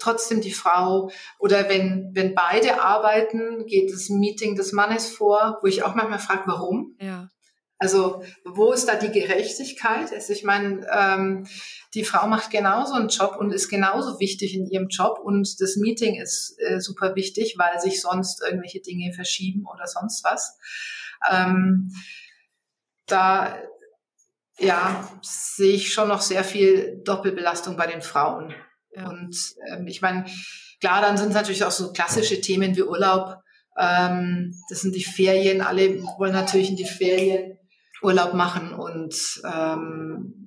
[0.00, 5.68] trotzdem die Frau oder wenn, wenn beide arbeiten, geht das Meeting des Mannes vor, wo
[5.68, 6.96] ich auch manchmal frage, warum?
[7.00, 7.28] Ja.
[7.82, 10.12] Also wo ist da die Gerechtigkeit?
[10.12, 11.48] Also ich meine, ähm,
[11.94, 15.74] die Frau macht genauso einen Job und ist genauso wichtig in ihrem Job und das
[15.74, 20.56] Meeting ist äh, super wichtig, weil sich sonst irgendwelche Dinge verschieben oder sonst was.
[21.28, 21.90] Ähm,
[23.06, 23.58] da
[24.60, 28.54] ja, sehe ich schon noch sehr viel Doppelbelastung bei den Frauen.
[28.94, 29.08] Ja.
[29.08, 29.36] Und
[29.68, 30.26] ähm, ich meine,
[30.78, 33.38] klar, dann sind es natürlich auch so klassische Themen wie Urlaub.
[33.76, 35.62] Ähm, das sind die Ferien.
[35.62, 37.58] Alle wollen natürlich in die Ferien
[38.02, 40.42] Urlaub machen und ähm,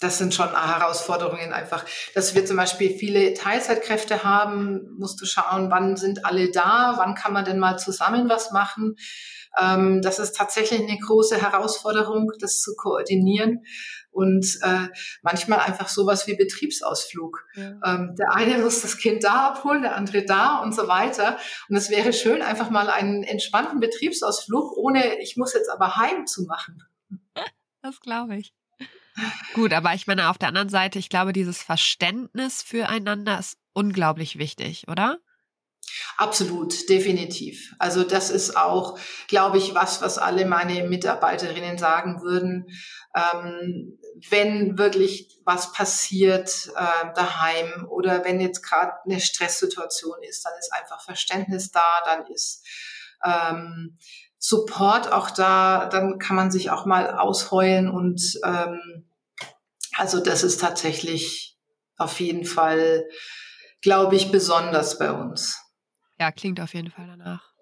[0.00, 1.84] das sind schon Herausforderungen einfach.
[2.14, 7.14] Dass wir zum Beispiel viele Teilzeitkräfte haben, musst du schauen, wann sind alle da, wann
[7.14, 8.96] kann man denn mal zusammen was machen.
[9.60, 13.64] Ähm, das ist tatsächlich eine große Herausforderung, das zu koordinieren.
[14.10, 14.88] Und äh,
[15.22, 17.44] manchmal einfach sowas wie Betriebsausflug.
[17.54, 17.78] Ja.
[17.84, 21.38] Ähm, der eine muss das Kind da abholen, der andere da und so weiter.
[21.68, 26.26] Und es wäre schön, einfach mal einen entspannten Betriebsausflug, ohne ich muss jetzt aber heim
[26.26, 26.82] zu machen.
[27.82, 28.52] Das glaube ich.
[29.54, 34.38] Gut, aber ich meine, auf der anderen Seite, ich glaube, dieses Verständnis füreinander ist unglaublich
[34.38, 35.18] wichtig, oder?
[36.16, 37.74] Absolut, definitiv.
[37.78, 42.66] Also das ist auch, glaube ich, was, was alle meine Mitarbeiterinnen sagen würden.
[43.14, 50.52] Ähm, wenn wirklich was passiert äh, daheim oder wenn jetzt gerade eine Stresssituation ist, dann
[50.58, 52.66] ist einfach Verständnis da, dann ist
[53.24, 53.98] ähm,
[54.38, 59.08] Support auch da, dann kann man sich auch mal ausheulen und ähm,
[59.96, 61.58] also das ist tatsächlich
[61.96, 63.04] auf jeden Fall,
[63.82, 65.58] glaube ich, besonders bei uns.
[66.20, 67.52] Ja, klingt auf jeden Fall danach.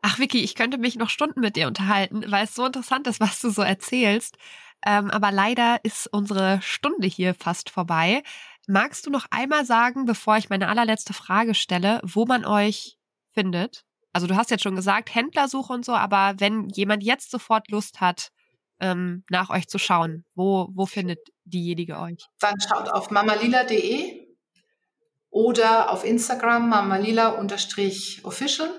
[0.00, 3.20] Ach, Vicky, ich könnte mich noch Stunden mit dir unterhalten, weil es so interessant ist,
[3.20, 4.38] was du so erzählst.
[4.86, 8.22] Ähm, aber leider ist unsere Stunde hier fast vorbei.
[8.68, 12.96] Magst du noch einmal sagen, bevor ich meine allerletzte Frage stelle, wo man euch
[13.32, 13.84] findet?
[14.12, 18.00] Also du hast jetzt schon gesagt, Händlersuche und so, aber wenn jemand jetzt sofort Lust
[18.00, 18.30] hat,
[18.80, 20.24] ähm, nach euch zu schauen?
[20.34, 22.26] Wo, wo findet diejenige euch?
[22.40, 24.17] Dann schaut auf mamalila.de
[25.38, 28.70] oder auf Instagram mamalila-official.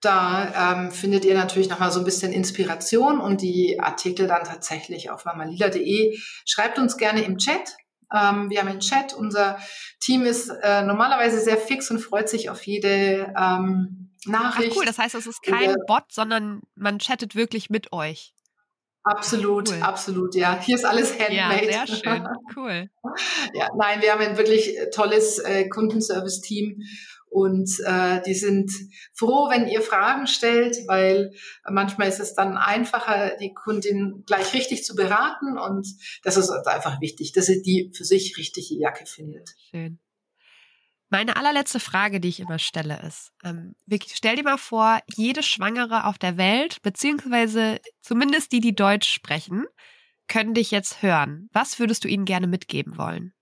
[0.00, 5.10] Da ähm, findet ihr natürlich nochmal so ein bisschen Inspiration und die Artikel dann tatsächlich
[5.10, 6.16] auf mamalila.de.
[6.46, 7.76] Schreibt uns gerne im Chat.
[8.14, 9.14] Ähm, wir haben einen Chat.
[9.14, 9.58] Unser
[9.98, 14.74] Team ist äh, normalerweise sehr fix und freut sich auf jede ähm, Nachricht.
[14.74, 18.32] Ach cool, das heißt, es ist kein Bot, sondern man chattet wirklich mit euch.
[19.04, 19.82] Absolut, cool.
[19.82, 20.58] absolut, ja.
[20.60, 21.70] Hier ist alles handmade.
[21.70, 22.88] Ja, sehr schön, cool.
[23.52, 26.82] ja, nein, wir haben ein wirklich tolles äh, Kundenservice-Team
[27.34, 28.70] und äh, die sind
[29.12, 31.32] froh, wenn ihr Fragen stellt, weil
[31.68, 35.58] manchmal ist es dann einfacher, die Kundin gleich richtig zu beraten.
[35.58, 35.84] Und
[36.22, 39.50] das ist einfach wichtig, dass sie die für sich richtige Jacke findet.
[39.68, 39.98] Schön.
[41.14, 43.76] Meine allerletzte Frage, die ich immer stelle, ist, ähm,
[44.12, 49.64] stell dir mal vor, jede Schwangere auf der Welt, beziehungsweise zumindest die, die Deutsch sprechen,
[50.26, 51.48] können dich jetzt hören.
[51.52, 53.32] Was würdest du ihnen gerne mitgeben wollen?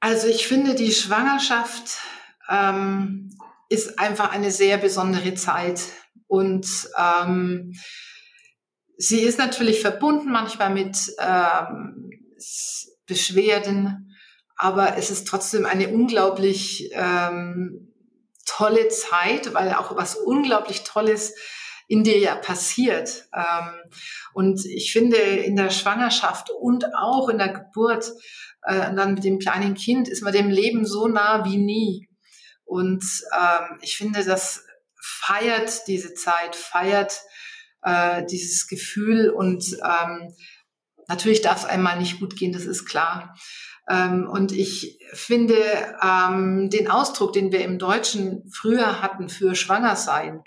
[0.00, 1.98] Also ich finde, die Schwangerschaft
[2.48, 3.30] ähm,
[3.68, 5.80] ist einfach eine sehr besondere Zeit
[6.26, 6.66] und
[6.98, 7.72] ähm,
[8.96, 12.10] sie ist natürlich verbunden manchmal mit ähm,
[13.06, 14.15] Beschwerden,
[14.56, 17.92] aber es ist trotzdem eine unglaublich ähm,
[18.46, 21.34] tolle Zeit, weil auch was unglaublich Tolles
[21.88, 23.28] in dir ja passiert.
[23.34, 23.72] Ähm,
[24.32, 28.12] und ich finde, in der Schwangerschaft und auch in der Geburt
[28.62, 32.08] äh, dann mit dem kleinen Kind ist man dem Leben so nah wie nie.
[32.64, 33.04] Und
[33.38, 34.64] ähm, ich finde, das
[35.00, 37.20] feiert diese Zeit, feiert
[37.82, 40.34] äh, dieses Gefühl und ähm,
[41.06, 43.36] natürlich darf es einmal nicht gut gehen, das ist klar.
[43.88, 45.56] Ähm, und ich finde
[46.02, 50.42] ähm, den Ausdruck, den wir im Deutschen früher hatten für Schwangersein,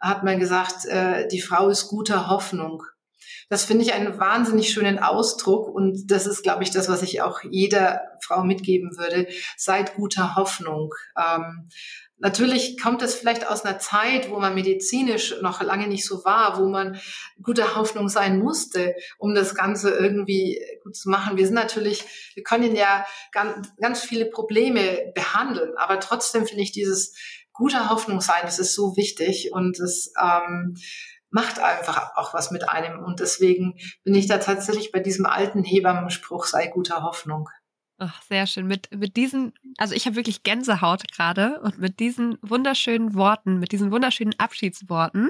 [0.00, 2.82] hat man gesagt, äh, die Frau ist guter Hoffnung.
[3.48, 7.22] Das finde ich einen wahnsinnig schönen Ausdruck und das ist, glaube ich, das, was ich
[7.22, 9.28] auch jeder Frau mitgeben würde.
[9.56, 10.90] Seid guter Hoffnung.
[11.16, 11.68] Ähm,
[12.24, 16.58] Natürlich kommt es vielleicht aus einer Zeit, wo man medizinisch noch lange nicht so war,
[16.58, 16.98] wo man
[17.42, 21.36] guter Hoffnung sein musste, um das Ganze irgendwie gut zu machen.
[21.36, 22.02] Wir sind natürlich,
[22.32, 27.14] wir können ja ganz, ganz viele Probleme behandeln, aber trotzdem finde ich dieses
[27.52, 30.76] guter Hoffnung sein, das ist so wichtig und es ähm,
[31.28, 33.04] macht einfach auch was mit einem.
[33.04, 37.50] Und deswegen bin ich da tatsächlich bei diesem alten Hebammenspruch, sei guter Hoffnung.
[37.98, 38.66] Ach, sehr schön.
[38.66, 43.70] Mit, mit diesen, also ich habe wirklich Gänsehaut gerade und mit diesen wunderschönen Worten, mit
[43.72, 45.28] diesen wunderschönen Abschiedsworten,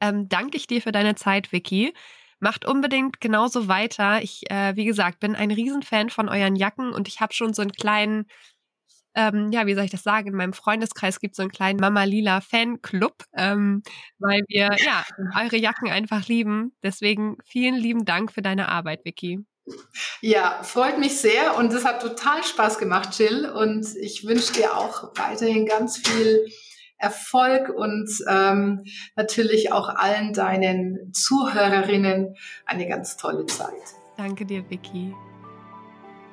[0.00, 1.94] ähm, danke ich dir für deine Zeit, Vicky.
[2.38, 4.22] Macht unbedingt genauso weiter.
[4.22, 7.62] Ich, äh, wie gesagt, bin ein Riesenfan von euren Jacken und ich habe schon so
[7.62, 8.26] einen kleinen
[9.14, 11.78] ähm, ja, wie soll ich das sagen, in meinem Freundeskreis gibt es so einen kleinen
[11.80, 13.82] Mama Lila Fanclub, ähm,
[14.18, 15.04] weil wir ja
[15.38, 16.72] eure Jacken einfach lieben.
[16.82, 19.44] Deswegen vielen lieben Dank für deine Arbeit, Vicky.
[20.20, 23.48] Ja, freut mich sehr und es hat total Spaß gemacht, Jill.
[23.48, 26.46] Und ich wünsche dir auch weiterhin ganz viel
[26.98, 28.84] Erfolg und ähm,
[29.16, 33.82] natürlich auch allen deinen Zuhörerinnen eine ganz tolle Zeit.
[34.16, 35.12] Danke dir, Vicky.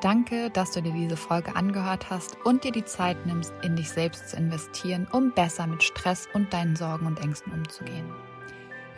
[0.01, 3.89] Danke, dass du dir diese Folge angehört hast und dir die Zeit nimmst, in dich
[3.89, 8.09] selbst zu investieren, um besser mit Stress und deinen Sorgen und Ängsten umzugehen.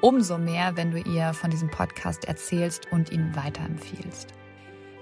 [0.00, 4.28] umso mehr, wenn du ihr von diesem Podcast erzählst und ihn weiterempfiehlst.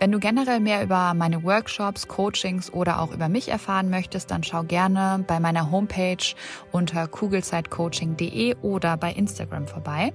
[0.01, 4.43] Wenn du generell mehr über meine Workshops, Coachings oder auch über mich erfahren möchtest, dann
[4.43, 6.35] schau gerne bei meiner Homepage
[6.73, 10.13] unter kugelzeitcoaching.de oder bei Instagram vorbei.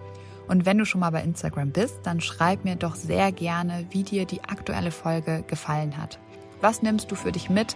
[0.47, 4.03] Und wenn du schon mal bei Instagram bist, dann schreib mir doch sehr gerne, wie
[4.03, 6.19] dir die aktuelle Folge gefallen hat.
[6.61, 7.75] Was nimmst du für dich mit?